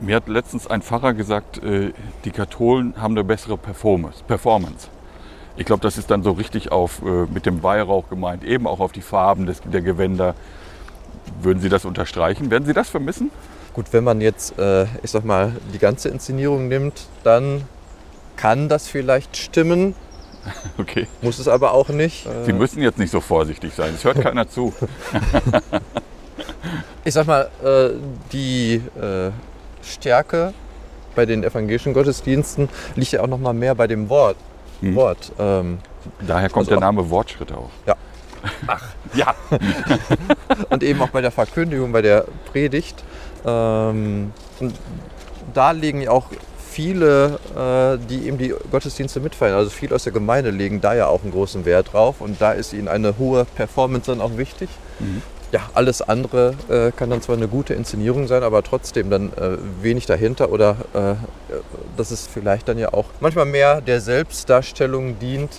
Mir 0.00 0.16
hat 0.16 0.28
letztens 0.28 0.66
ein 0.66 0.82
Pfarrer 0.82 1.14
gesagt, 1.14 1.62
äh, 1.64 1.92
die 2.24 2.30
Katholen 2.30 2.94
haben 3.00 3.14
eine 3.14 3.24
bessere 3.24 3.56
Performance. 3.56 4.22
Performance. 4.26 4.88
Ich 5.56 5.64
glaube, 5.64 5.80
das 5.82 5.96
ist 5.96 6.10
dann 6.10 6.22
so 6.22 6.32
richtig 6.32 6.70
auf 6.70 7.00
äh, 7.02 7.24
mit 7.32 7.46
dem 7.46 7.62
Weihrauch 7.62 8.10
gemeint, 8.10 8.44
eben 8.44 8.66
auch 8.66 8.80
auf 8.80 8.92
die 8.92 9.00
Farben 9.00 9.46
des, 9.46 9.62
der 9.62 9.80
Gewänder. 9.80 10.34
Würden 11.40 11.60
Sie 11.60 11.68
das 11.70 11.84
unterstreichen? 11.86 12.50
Werden 12.50 12.66
Sie 12.66 12.74
das 12.74 12.88
vermissen? 12.90 13.30
Gut, 13.72 13.86
wenn 13.92 14.04
man 14.04 14.20
jetzt, 14.20 14.58
äh, 14.58 14.84
ich 15.02 15.10
sag 15.10 15.24
mal, 15.24 15.52
die 15.72 15.78
ganze 15.78 16.08
Inszenierung 16.10 16.68
nimmt, 16.68 17.06
dann 17.24 17.62
kann 18.36 18.68
das 18.68 18.88
vielleicht 18.88 19.36
stimmen, 19.36 19.94
Okay. 20.78 21.06
muss 21.22 21.38
es 21.40 21.48
aber 21.48 21.72
auch 21.72 21.88
nicht. 21.88 22.28
Sie 22.44 22.50
Äh, 22.52 22.54
müssen 22.54 22.80
jetzt 22.82 22.98
nicht 22.98 23.10
so 23.10 23.20
vorsichtig 23.20 23.74
sein. 23.74 23.92
Es 23.94 24.04
hört 24.04 24.20
keiner 24.20 24.48
zu. 24.48 24.72
ich 27.04 27.14
sag 27.14 27.26
mal, 27.26 27.48
äh, 27.64 27.90
die 28.32 28.76
äh, 29.00 29.30
Stärke 29.82 30.52
bei 31.14 31.26
den 31.26 31.42
evangelischen 31.44 31.94
Gottesdiensten 31.94 32.68
liegt 32.94 33.12
ja 33.12 33.22
auch 33.22 33.26
noch 33.26 33.38
mal 33.38 33.54
mehr 33.54 33.74
bei 33.74 33.86
dem 33.86 34.08
Wort. 34.08 34.36
Hm. 34.80 34.94
Wort. 34.94 35.32
Ähm, 35.38 35.78
Daher 36.26 36.48
kommt 36.50 36.68
Also 36.68 36.70
der 36.72 36.80
Name 36.80 37.08
Wortschritte 37.10 37.56
auch. 37.56 37.70
Ja. 37.86 37.94
Ach. 38.66 38.82
Ja. 39.14 39.34
und 40.68 40.82
eben 40.82 41.00
auch 41.00 41.08
bei 41.08 41.22
der 41.22 41.30
Verkündigung, 41.30 41.90
bei 41.92 42.02
der 42.02 42.26
Predigt. 42.52 43.02
Ähm, 43.46 44.32
und 44.60 44.74
da 45.54 45.70
legen 45.70 46.02
ja 46.02 46.10
auch 46.10 46.26
viele, 46.76 47.38
äh, 47.56 48.06
die 48.06 48.26
eben 48.26 48.36
die 48.36 48.54
Gottesdienste 48.70 49.18
mitfeiern, 49.18 49.54
also 49.54 49.70
viele 49.70 49.94
aus 49.94 50.04
der 50.04 50.12
Gemeinde 50.12 50.50
legen 50.50 50.82
da 50.82 50.94
ja 50.94 51.06
auch 51.06 51.22
einen 51.22 51.32
großen 51.32 51.64
Wert 51.64 51.94
drauf 51.94 52.20
und 52.20 52.38
da 52.38 52.52
ist 52.52 52.74
ihnen 52.74 52.86
eine 52.86 53.16
hohe 53.16 53.46
Performance 53.46 54.10
dann 54.10 54.20
auch 54.20 54.36
wichtig. 54.36 54.68
Mhm. 54.98 55.22
Ja, 55.52 55.70
alles 55.72 56.02
andere 56.02 56.54
äh, 56.68 56.92
kann 56.92 57.08
dann 57.08 57.22
zwar 57.22 57.36
eine 57.36 57.48
gute 57.48 57.72
Inszenierung 57.72 58.26
sein, 58.26 58.42
aber 58.42 58.62
trotzdem 58.62 59.08
dann 59.08 59.32
äh, 59.32 59.56
wenig 59.80 60.04
dahinter 60.04 60.52
oder 60.52 60.76
dass 61.96 62.10
es 62.10 62.26
vielleicht 62.26 62.68
dann 62.68 62.78
ja 62.78 62.92
auch 62.92 63.06
manchmal 63.20 63.46
mehr 63.46 63.80
der 63.80 64.00
Selbstdarstellung 64.00 65.18
dient 65.18 65.52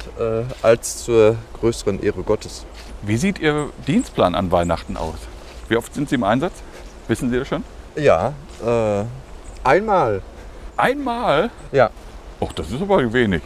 als 0.62 1.04
zur 1.04 1.36
größeren 1.60 2.04
Ehre 2.04 2.22
Gottes. 2.22 2.66
Wie 3.02 3.18
sieht 3.18 3.40
Ihr 3.40 3.70
Dienstplan 3.88 4.36
an 4.36 4.52
Weihnachten 4.52 4.98
aus? 4.98 5.16
Wie 5.68 5.78
oft 5.78 5.94
sind 5.96 6.10
Sie 6.10 6.16
im 6.16 6.24
Einsatz? 6.24 6.54
Wissen 7.08 7.32
Sie 7.32 7.40
das 7.40 7.48
schon? 7.48 7.64
Ja, 7.96 8.34
einmal. 9.64 10.22
Einmal? 10.78 11.50
Ja. 11.72 11.90
Och, 12.40 12.54
das 12.54 12.72
ist 12.72 12.82
aber 12.82 13.12
wenig. 13.14 13.42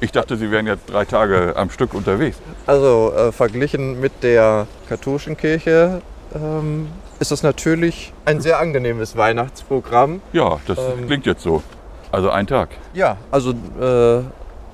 Ich 0.00 0.10
dachte, 0.10 0.36
Sie 0.36 0.50
wären 0.50 0.66
jetzt 0.66 0.90
drei 0.90 1.04
Tage 1.04 1.54
am 1.56 1.70
Stück 1.70 1.94
unterwegs. 1.94 2.38
Also 2.66 3.12
äh, 3.16 3.30
verglichen 3.30 4.00
mit 4.00 4.22
der 4.24 4.66
katholischen 4.88 5.36
Kirche 5.36 6.02
ähm, 6.34 6.88
ist 7.20 7.30
das 7.30 7.44
natürlich 7.44 8.12
ein 8.24 8.40
sehr 8.40 8.58
angenehmes 8.58 9.16
Weihnachtsprogramm. 9.16 10.20
Ja, 10.32 10.58
das 10.66 10.78
Ähm. 10.78 11.06
klingt 11.06 11.24
jetzt 11.26 11.42
so. 11.42 11.62
Also 12.10 12.30
ein 12.30 12.46
Tag. 12.48 12.70
Ja, 12.94 13.16
also 13.30 13.52
äh, 13.80 14.22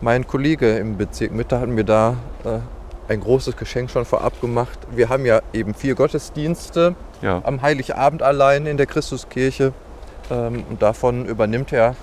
mein 0.01 0.27
Kollege 0.27 0.79
im 0.79 0.97
Bezirk 0.97 1.33
Mitte 1.33 1.61
hat 1.61 1.69
mir 1.69 1.85
da 1.85 2.17
äh, 2.45 3.13
ein 3.13 3.21
großes 3.21 3.57
Geschenk 3.57 3.91
schon 3.91 4.07
vorab 4.07 4.41
gemacht. 4.41 4.79
Wir 4.93 5.11
haben 5.11 5.27
ja 5.27 5.41
eben 5.53 5.75
vier 5.75 5.95
Gottesdienste 5.95 6.95
Ja. 7.21 7.43
am 7.45 7.61
Heiligabend 7.61 8.23
allein 8.23 8.65
in 8.67 8.79
der 8.79 8.87
Christuskirche. 8.87 9.73
Ähm, 10.31 10.65
und 10.69 10.83
davon 10.83 11.27
übernimmt 11.27 11.73
er 11.73 11.97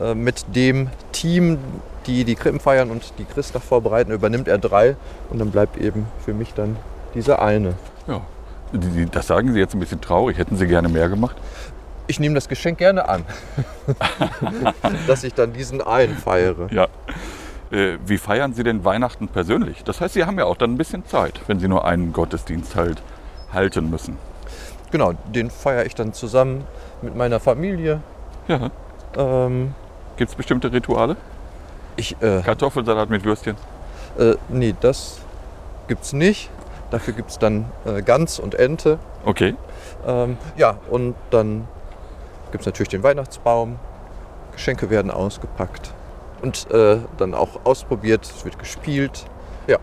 äh, 0.00 0.14
mit 0.14 0.44
dem 0.54 0.88
Team, 1.12 1.58
die 2.06 2.24
die 2.24 2.34
Krippen 2.34 2.60
feiern 2.60 2.90
und 2.90 3.12
die 3.18 3.24
Christnacht 3.24 3.64
vorbereiten, 3.64 4.12
übernimmt 4.12 4.48
er 4.48 4.58
drei. 4.58 4.96
Und 5.30 5.38
dann 5.38 5.50
bleibt 5.50 5.76
eben 5.76 6.06
für 6.24 6.34
mich 6.34 6.54
dann 6.54 6.76
diese 7.14 7.40
eine. 7.40 7.74
ja. 8.06 8.20
Das 9.12 9.28
sagen 9.28 9.52
Sie 9.52 9.60
jetzt 9.60 9.74
ein 9.74 9.80
bisschen 9.80 10.00
traurig. 10.00 10.38
Hätten 10.38 10.56
Sie 10.56 10.66
gerne 10.66 10.88
mehr 10.88 11.08
gemacht? 11.08 11.36
Ich 12.08 12.18
nehme 12.18 12.34
das 12.34 12.48
Geschenk 12.48 12.78
gerne 12.78 13.08
an, 13.08 13.24
dass 15.06 15.22
ich 15.22 15.34
dann 15.34 15.52
diesen 15.52 15.80
einen 15.80 16.16
feiere. 16.16 16.68
Ja. 16.72 16.88
Äh, 17.70 17.98
wie 18.06 18.18
feiern 18.18 18.54
Sie 18.54 18.64
denn 18.64 18.84
Weihnachten 18.84 19.28
persönlich? 19.28 19.82
Das 19.84 20.00
heißt, 20.00 20.14
Sie 20.14 20.24
haben 20.24 20.38
ja 20.38 20.44
auch 20.44 20.56
dann 20.56 20.72
ein 20.74 20.78
bisschen 20.78 21.06
Zeit, 21.06 21.40
wenn 21.46 21.58
Sie 21.58 21.68
nur 21.68 21.84
einen 21.84 22.12
Gottesdienst 22.12 22.76
halt 22.76 23.02
halten 23.52 23.88
müssen. 23.88 24.18
Genau, 24.90 25.12
den 25.34 25.50
feiere 25.50 25.84
ich 25.86 25.94
dann 25.94 26.12
zusammen 26.12 26.64
mit 27.02 27.16
meiner 27.16 27.40
Familie. 27.40 28.00
Ja. 28.48 28.70
Ähm, 29.16 29.74
Gibt 30.16 30.30
es 30.30 30.36
bestimmte 30.36 30.72
Rituale? 30.72 31.16
ich, 31.96 32.20
äh, 32.22 32.42
Kartoffelsalat 32.42 33.10
mit 33.10 33.24
Würstchen? 33.24 33.56
äh, 34.18 34.34
nee, 34.48 34.74
das 34.80 35.18
gibt's 35.88 36.12
nicht. 36.12 36.50
Dafür 36.90 37.14
gibt's 37.14 37.38
dann 37.38 37.66
äh, 37.84 38.02
Gans 38.02 38.38
und 38.38 38.54
Ente. 38.54 38.98
Okay. 39.24 39.54
Ähm, 40.06 40.36
ja, 40.56 40.78
und 40.90 41.14
dann 41.30 41.66
gibt 42.52 42.62
es 42.62 42.66
natürlich 42.66 42.88
den 42.88 43.02
Weihnachtsbaum. 43.02 43.78
Geschenke 44.52 44.88
werden 44.88 45.10
ausgepackt 45.10 45.92
und 46.42 46.70
äh, 46.70 46.98
dann 47.18 47.34
auch 47.34 47.60
ausprobiert. 47.64 48.24
Es 48.24 48.44
wird 48.44 48.58
gespielt. 48.58 49.26
Ja, 49.66 49.78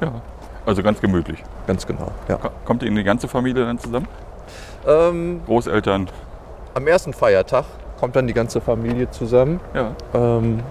Ja. 0.00 0.20
Also 0.66 0.82
ganz 0.82 1.00
gemütlich. 1.00 1.42
Ganz 1.70 1.86
genau. 1.86 2.10
Ja. 2.28 2.34
Ko- 2.36 2.50
Kommt 2.64 2.82
Ihnen 2.82 2.96
die 2.96 3.04
ganze 3.04 3.28
Familie 3.28 3.64
dann 3.64 3.78
zusammen? 3.78 4.08
Ähm, 4.86 5.40
Großeltern? 5.46 6.08
am 6.74 6.86
ersten 6.86 7.12
Feiertag 7.12 7.64
kommt 8.00 8.16
dann 8.16 8.26
die 8.26 8.32
ganze 8.34 8.60
Familie 8.60 9.08
zusammen. 9.10 9.60
Ja. 9.74 9.92
Ähm, 10.14 10.62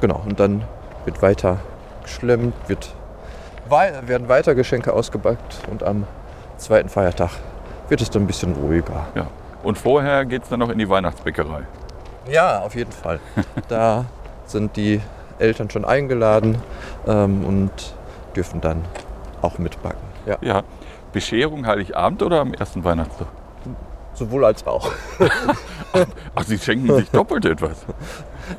genau, 0.00 0.20
und 0.26 0.38
dann 0.40 0.64
wird 1.04 1.20
weiter 1.22 1.58
geschlemmt, 2.02 2.54
wird 2.68 2.90
werden 3.68 4.28
weiter 4.28 4.54
Geschenke 4.54 4.92
ausgepackt 4.94 5.60
und 5.70 5.82
am 5.82 6.04
zweiten 6.56 6.88
Feiertag 6.88 7.30
wird 7.88 8.00
es 8.00 8.08
dann 8.10 8.22
ein 8.22 8.26
bisschen 8.26 8.54
ruhiger. 8.54 9.06
ja. 9.14 9.26
Und 9.62 9.76
vorher 9.78 10.24
geht 10.24 10.44
es 10.44 10.48
dann 10.48 10.60
noch 10.60 10.70
in 10.70 10.78
die 10.78 10.88
Weihnachtsbäckerei. 10.88 11.62
Ja, 12.30 12.60
auf 12.60 12.74
jeden 12.74 12.92
Fall. 12.92 13.20
Da 13.68 14.06
sind 14.46 14.76
die 14.76 15.00
Eltern 15.38 15.68
schon 15.70 15.84
eingeladen 15.84 16.56
ähm, 17.06 17.44
und 17.44 17.70
dürfen 18.34 18.60
dann 18.60 18.82
auch 19.42 19.58
mitbacken. 19.58 20.07
Ja. 20.28 20.36
Ja. 20.42 20.62
Bescherung 21.12 21.66
Heiligabend 21.66 22.22
oder 22.22 22.40
am 22.40 22.52
ersten 22.52 22.84
Weihnachtstag? 22.84 23.28
Sowohl 24.14 24.44
als 24.44 24.66
auch. 24.66 24.90
Ach, 26.34 26.44
Sie 26.44 26.58
schenken 26.58 26.94
sich 26.96 27.10
doppelt 27.10 27.44
etwas. 27.44 27.78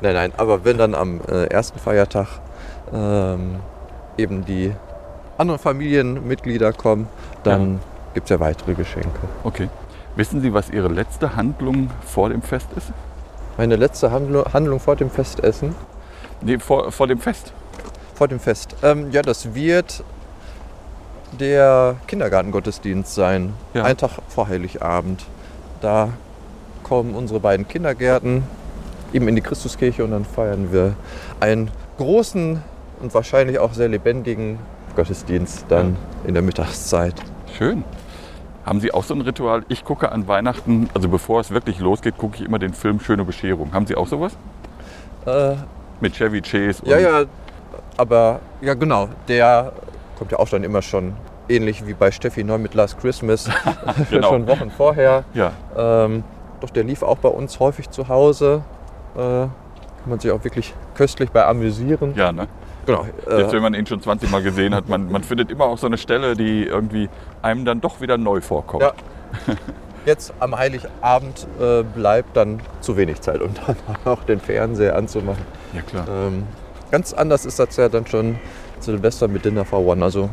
Nein, 0.00 0.14
nein, 0.14 0.32
aber 0.36 0.64
wenn 0.64 0.78
dann 0.78 0.94
am 0.94 1.20
äh, 1.28 1.44
ersten 1.44 1.78
Feiertag 1.78 2.26
ähm, 2.92 3.56
eben 4.16 4.44
die 4.44 4.72
anderen 5.38 5.60
Familienmitglieder 5.60 6.72
kommen, 6.72 7.08
dann 7.44 7.80
gibt 8.14 8.24
es 8.26 8.30
ja 8.30 8.40
weitere 8.40 8.74
Geschenke. 8.74 9.08
Okay. 9.44 9.68
Wissen 10.16 10.40
Sie, 10.40 10.52
was 10.52 10.70
Ihre 10.70 10.88
letzte 10.88 11.36
Handlung 11.36 11.90
vor 12.04 12.30
dem 12.30 12.42
Fest 12.42 12.66
ist? 12.76 12.88
Meine 13.56 13.76
letzte 13.76 14.10
Handlung, 14.10 14.44
Handlung 14.52 14.80
vor 14.80 14.96
dem 14.96 15.10
Festessen, 15.10 15.74
Nee, 16.42 16.58
vor, 16.58 16.90
vor 16.90 17.06
dem 17.06 17.18
Fest. 17.20 17.52
vor 18.14 18.26
dem 18.28 18.40
Fest. 18.40 18.74
Ähm, 18.82 19.10
ja, 19.12 19.20
das 19.22 19.54
wird 19.54 20.02
der 21.38 21.96
Kindergartengottesdienst 22.06 23.14
sein. 23.14 23.54
Ja. 23.74 23.84
Ein 23.84 23.96
Tag 23.96 24.12
vor 24.28 24.48
Heiligabend. 24.48 25.24
Da 25.80 26.10
kommen 26.82 27.14
unsere 27.14 27.40
beiden 27.40 27.68
Kindergärten 27.68 28.42
eben 29.12 29.28
in 29.28 29.34
die 29.36 29.40
Christuskirche 29.42 30.04
und 30.04 30.10
dann 30.12 30.24
feiern 30.24 30.72
wir 30.72 30.94
einen 31.40 31.70
großen 31.98 32.62
und 33.00 33.14
wahrscheinlich 33.14 33.58
auch 33.58 33.72
sehr 33.72 33.88
lebendigen 33.88 34.58
Gottesdienst 34.96 35.66
dann 35.68 35.96
in 36.26 36.34
der 36.34 36.42
Mittagszeit. 36.42 37.14
Schön. 37.56 37.84
Haben 38.64 38.80
Sie 38.80 38.92
auch 38.92 39.04
so 39.04 39.14
ein 39.14 39.20
Ritual? 39.22 39.64
Ich 39.68 39.84
gucke 39.84 40.12
an 40.12 40.28
Weihnachten, 40.28 40.90
also 40.94 41.08
bevor 41.08 41.40
es 41.40 41.50
wirklich 41.50 41.78
losgeht, 41.80 42.18
gucke 42.18 42.36
ich 42.36 42.42
immer 42.44 42.58
den 42.58 42.74
Film 42.74 43.00
Schöne 43.00 43.24
Bescherung. 43.24 43.72
Haben 43.72 43.86
Sie 43.86 43.94
auch 43.96 44.06
sowas? 44.06 44.32
Äh, 45.26 45.54
Mit 46.00 46.14
Chevy 46.14 46.40
Chase? 46.42 46.82
ja, 46.84 46.98
ja, 46.98 47.24
aber 47.96 48.40
ja 48.60 48.74
genau, 48.74 49.08
der 49.28 49.72
kommt 50.20 50.32
ja 50.32 50.38
auch 50.38 50.50
dann 50.50 50.64
immer 50.64 50.82
schon 50.82 51.14
ähnlich 51.48 51.86
wie 51.86 51.94
bei 51.94 52.10
Steffi 52.10 52.44
Neu 52.44 52.58
mit 52.58 52.74
Last 52.74 53.00
Christmas, 53.00 53.48
Genau. 54.10 54.28
schon 54.28 54.46
Wochen 54.46 54.70
vorher. 54.70 55.24
Ja, 55.32 55.52
Ähm, 55.74 56.24
doch 56.60 56.68
der 56.68 56.84
lief 56.84 57.02
auch 57.02 57.16
bei 57.16 57.30
uns 57.30 57.58
häufig 57.58 57.88
zu 57.88 58.08
Hause. 58.08 58.62
Äh, 59.16 59.18
kann 59.18 59.50
man 60.04 60.18
sich 60.20 60.30
auch 60.30 60.44
wirklich 60.44 60.74
köstlich 60.94 61.30
bei 61.30 61.46
amüsieren. 61.46 62.12
ja, 62.16 62.32
ne? 62.32 62.48
Genau. 62.84 63.06
Jetzt, 63.26 63.50
Äh, 63.50 63.52
wenn 63.52 63.62
man 63.62 63.72
ihn 63.74 63.86
schon 63.86 64.02
20 64.02 64.30
Mal 64.30 64.42
gesehen 64.42 64.74
hat, 64.74 64.88
man, 64.90 65.10
man 65.10 65.22
findet 65.22 65.50
immer 65.50 65.64
auch 65.64 65.78
so 65.78 65.86
eine 65.86 65.96
Stelle, 65.96 66.34
die 66.36 66.64
irgendwie 66.64 67.08
einem 67.40 67.64
dann 67.64 67.80
doch 67.80 68.02
wieder 68.02 68.18
neu 68.18 68.42
vorkommt. 68.42 68.82
Ja. 68.82 68.92
jetzt 70.04 70.34
am 70.38 70.56
Heiligabend 70.58 71.46
äh, 71.60 71.82
bleibt 71.82 72.36
dann 72.36 72.60
zu 72.80 72.96
wenig 72.98 73.20
Zeit, 73.22 73.40
um 73.40 73.52
dann 73.66 73.76
auch 74.04 74.22
den 74.24 74.38
Fernseher 74.40 74.96
anzumachen. 74.96 75.44
ja 75.74 75.80
klar. 75.82 76.06
Ähm, 76.08 76.44
ganz 76.90 77.12
anders 77.14 77.46
ist 77.46 77.58
das 77.58 77.76
ja 77.76 77.88
dann 77.88 78.06
schon 78.06 78.38
Silvester 78.82 79.28
mit 79.28 79.44
Dinner 79.44 79.64
for 79.64 79.84
One. 79.86 80.02
Also 80.04 80.28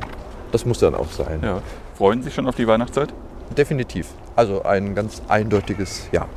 das 0.51 0.65
muss 0.65 0.79
dann 0.79 0.95
auch 0.95 1.09
sein. 1.11 1.39
Ja. 1.43 1.61
Freuen 1.97 2.19
Sie 2.21 2.25
sich 2.25 2.35
schon 2.35 2.47
auf 2.47 2.55
die 2.55 2.67
Weihnachtszeit? 2.67 3.13
Definitiv. 3.57 4.07
Also 4.35 4.63
ein 4.63 4.93
ganz 4.95 5.21
eindeutiges 5.27 6.07
Ja. 6.11 6.27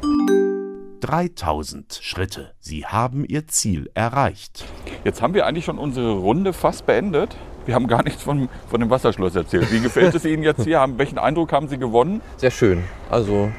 3000 1.00 1.98
Schritte. 2.02 2.52
Sie 2.60 2.84
haben 2.86 3.24
Ihr 3.24 3.46
Ziel 3.48 3.90
erreicht. 3.94 4.64
Jetzt 5.04 5.22
haben 5.22 5.34
wir 5.34 5.46
eigentlich 5.46 5.64
schon 5.64 5.78
unsere 5.78 6.12
Runde 6.12 6.52
fast 6.52 6.86
beendet. 6.86 7.36
Wir 7.66 7.74
haben 7.74 7.86
gar 7.88 8.02
nichts 8.02 8.22
von, 8.22 8.48
von 8.68 8.80
dem 8.80 8.90
Wasserschloss 8.90 9.34
erzählt. 9.34 9.72
Wie 9.72 9.80
gefällt 9.80 10.14
es 10.14 10.24
Ihnen 10.24 10.42
jetzt 10.42 10.64
hier? 10.64 10.80
Haben, 10.80 10.98
welchen 10.98 11.18
Eindruck 11.18 11.52
haben 11.52 11.68
Sie 11.68 11.78
gewonnen? 11.78 12.20
Sehr 12.36 12.50
schön. 12.50 12.84
Also 13.10 13.50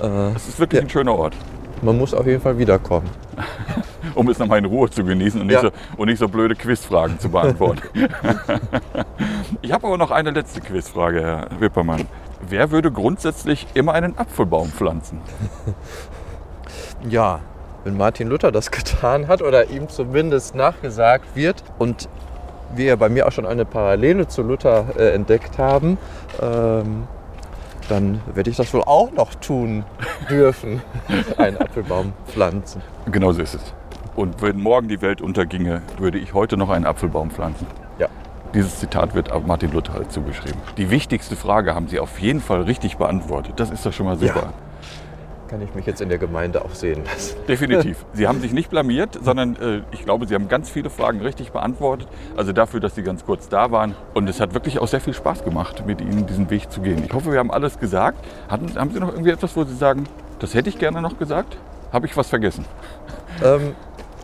äh, 0.00 0.30
Es 0.34 0.48
ist 0.48 0.58
wirklich 0.58 0.80
Ja. 0.80 0.86
ein 0.86 0.90
schöner 0.90 1.14
Ort, 1.14 1.34
man 1.82 1.96
muss 1.98 2.14
auf 2.14 2.26
jeden 2.26 2.40
Fall 2.40 2.58
wiederkommen. 2.58 3.08
um 4.14 4.28
es 4.28 4.38
nochmal 4.38 4.58
in 4.58 4.64
Ruhe 4.64 4.88
zu 4.90 5.04
genießen 5.04 5.40
und 5.40 5.46
nicht, 5.48 5.56
Ja. 5.62 5.70
so, 5.70 5.70
und 5.96 6.08
nicht 6.08 6.18
so 6.18 6.28
blöde 6.28 6.54
Quizfragen 6.54 7.18
zu 7.18 7.28
beantworten. 7.28 7.82
ich 9.62 9.72
habe 9.72 9.86
aber 9.86 9.98
noch 9.98 10.10
eine 10.10 10.30
letzte 10.30 10.60
Quizfrage, 10.60 11.20
Herr 11.20 11.48
Wippermann. 11.58 12.06
Wer 12.48 12.70
würde 12.70 12.90
grundsätzlich 12.92 13.66
immer 13.74 13.92
einen 13.94 14.16
Apfelbaum 14.18 14.68
pflanzen? 14.68 15.20
Ja, 17.08 17.40
wenn 17.84 17.96
Martin 17.96 18.28
Luther 18.28 18.50
das 18.50 18.70
getan 18.72 19.28
hat 19.28 19.40
oder 19.40 19.70
ihm 19.70 19.88
zumindest 19.88 20.54
nachgesagt 20.56 21.36
wird 21.36 21.62
und 21.78 22.08
wir 22.74 22.96
bei 22.96 23.08
mir 23.08 23.26
auch 23.26 23.32
schon 23.32 23.46
eine 23.46 23.64
Parallele 23.64 24.26
zu 24.28 24.42
Luther 24.42 24.84
äh, 24.98 25.12
entdeckt 25.14 25.58
haben, 25.58 25.96
ähm, 26.42 27.04
dann 27.88 28.20
werde 28.34 28.50
ich 28.50 28.56
das 28.56 28.74
wohl 28.74 28.82
auch 28.82 29.12
noch 29.12 29.34
tun 29.36 29.84
dürfen, 30.28 30.82
einen 31.38 31.56
Apfelbaum 31.56 32.12
pflanzen. 32.26 32.82
Genau 33.10 33.32
so 33.32 33.40
ist 33.42 33.54
es. 33.54 33.74
Und 34.18 34.42
wenn 34.42 34.60
morgen 34.60 34.88
die 34.88 35.00
Welt 35.00 35.22
unterginge, 35.22 35.80
würde 35.96 36.18
ich 36.18 36.34
heute 36.34 36.56
noch 36.56 36.70
einen 36.70 36.86
Apfelbaum 36.86 37.30
pflanzen. 37.30 37.68
Ja. 38.00 38.08
Dieses 38.52 38.80
Zitat 38.80 39.14
wird 39.14 39.30
Martin 39.46 39.70
Luther 39.70 39.92
halt 39.92 40.10
zugeschrieben. 40.10 40.60
Die 40.76 40.90
wichtigste 40.90 41.36
Frage 41.36 41.72
haben 41.72 41.86
Sie 41.86 42.00
auf 42.00 42.18
jeden 42.18 42.40
Fall 42.40 42.62
richtig 42.62 42.96
beantwortet. 42.96 43.60
Das 43.60 43.70
ist 43.70 43.86
doch 43.86 43.92
schon 43.92 44.06
mal 44.06 44.18
super. 44.18 44.42
Ja. 44.42 44.52
Kann 45.46 45.62
ich 45.62 45.72
mich 45.72 45.86
jetzt 45.86 46.00
in 46.00 46.08
der 46.08 46.18
Gemeinde 46.18 46.64
auch 46.64 46.74
sehen 46.74 47.04
lassen. 47.04 47.36
Definitiv. 47.48 48.04
Sie 48.12 48.26
haben 48.26 48.40
sich 48.40 48.52
nicht 48.52 48.70
blamiert, 48.70 49.16
sondern 49.22 49.54
äh, 49.54 49.82
ich 49.92 50.04
glaube, 50.04 50.26
Sie 50.26 50.34
haben 50.34 50.48
ganz 50.48 50.68
viele 50.68 50.90
Fragen 50.90 51.20
richtig 51.20 51.52
beantwortet. 51.52 52.08
Also 52.36 52.52
dafür, 52.52 52.80
dass 52.80 52.96
Sie 52.96 53.04
ganz 53.04 53.24
kurz 53.24 53.48
da 53.48 53.70
waren. 53.70 53.94
Und 54.14 54.28
es 54.28 54.40
hat 54.40 54.52
wirklich 54.52 54.80
auch 54.80 54.88
sehr 54.88 55.00
viel 55.00 55.14
Spaß 55.14 55.44
gemacht, 55.44 55.86
mit 55.86 56.00
Ihnen 56.00 56.26
diesen 56.26 56.50
Weg 56.50 56.72
zu 56.72 56.80
gehen. 56.80 57.04
Ich 57.04 57.12
hoffe, 57.12 57.30
wir 57.30 57.38
haben 57.38 57.52
alles 57.52 57.78
gesagt. 57.78 58.18
Hatten, 58.48 58.74
haben 58.74 58.90
Sie 58.90 58.98
noch 58.98 59.12
irgendwie 59.12 59.30
etwas, 59.30 59.56
wo 59.56 59.62
Sie 59.62 59.76
sagen, 59.76 60.08
das 60.40 60.54
hätte 60.54 60.70
ich 60.70 60.80
gerne 60.80 61.00
noch 61.00 61.20
gesagt? 61.20 61.56
Habe 61.92 62.06
ich 62.06 62.16
was 62.16 62.28
vergessen? 62.28 62.64
Ähm, 63.44 63.74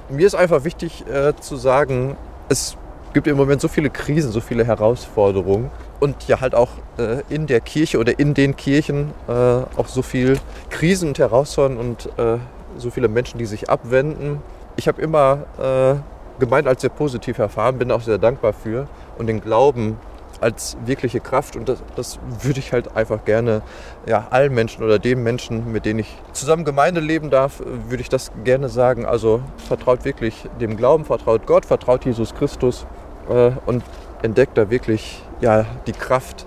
mir 0.08 0.26
ist 0.26 0.34
einfach 0.34 0.64
wichtig 0.64 1.04
äh, 1.06 1.34
zu 1.40 1.56
sagen, 1.56 2.16
es 2.48 2.76
gibt 3.12 3.26
im 3.26 3.36
Moment 3.36 3.60
so 3.60 3.68
viele 3.68 3.90
Krisen, 3.90 4.32
so 4.32 4.40
viele 4.40 4.64
Herausforderungen 4.64 5.70
und 6.00 6.26
ja 6.28 6.40
halt 6.40 6.54
auch 6.54 6.70
äh, 6.98 7.22
in 7.28 7.46
der 7.46 7.60
Kirche 7.60 7.98
oder 7.98 8.18
in 8.18 8.34
den 8.34 8.56
Kirchen 8.56 9.12
äh, 9.28 9.32
auch 9.32 9.86
so 9.86 10.02
viel 10.02 10.38
Krisen 10.68 11.08
und 11.08 11.18
Herausforderungen 11.18 11.90
und 11.90 12.18
äh, 12.18 12.38
so 12.76 12.90
viele 12.90 13.08
Menschen, 13.08 13.38
die 13.38 13.46
sich 13.46 13.70
abwenden. 13.70 14.42
Ich 14.76 14.88
habe 14.88 15.00
immer 15.00 15.44
äh, 15.58 16.40
gemeint 16.40 16.66
als 16.66 16.80
sehr 16.80 16.90
positiv 16.90 17.38
erfahren, 17.38 17.78
bin 17.78 17.92
auch 17.92 18.00
sehr 18.00 18.18
dankbar 18.18 18.52
für 18.52 18.88
und 19.16 19.28
den 19.28 19.40
Glauben 19.40 19.96
als 20.44 20.76
wirkliche 20.84 21.20
Kraft 21.20 21.56
und 21.56 21.70
das, 21.70 21.82
das 21.96 22.18
würde 22.42 22.58
ich 22.58 22.74
halt 22.74 22.94
einfach 22.94 23.24
gerne 23.24 23.62
ja, 24.06 24.26
allen 24.28 24.52
Menschen 24.52 24.84
oder 24.84 24.98
den 24.98 25.22
Menschen, 25.22 25.72
mit 25.72 25.86
denen 25.86 26.00
ich 26.00 26.14
zusammen 26.32 26.66
Gemeinde 26.66 27.00
leben 27.00 27.30
darf, 27.30 27.62
würde 27.88 28.02
ich 28.02 28.10
das 28.10 28.30
gerne 28.44 28.68
sagen. 28.68 29.06
Also 29.06 29.40
vertraut 29.56 30.04
wirklich 30.04 30.46
dem 30.60 30.76
Glauben, 30.76 31.06
vertraut 31.06 31.46
Gott, 31.46 31.64
vertraut 31.64 32.04
Jesus 32.04 32.34
Christus 32.34 32.86
äh, 33.30 33.52
und 33.64 33.82
entdeckt 34.20 34.58
da 34.58 34.68
wirklich 34.68 35.22
ja, 35.40 35.64
die 35.86 35.92
Kraft, 35.92 36.46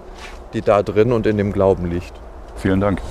die 0.53 0.61
da 0.61 0.83
drin 0.83 1.11
und 1.11 1.25
in 1.25 1.37
dem 1.37 1.51
Glauben 1.51 1.89
liegt. 1.89 2.13
Vielen 2.55 2.79
Dank. 2.79 3.01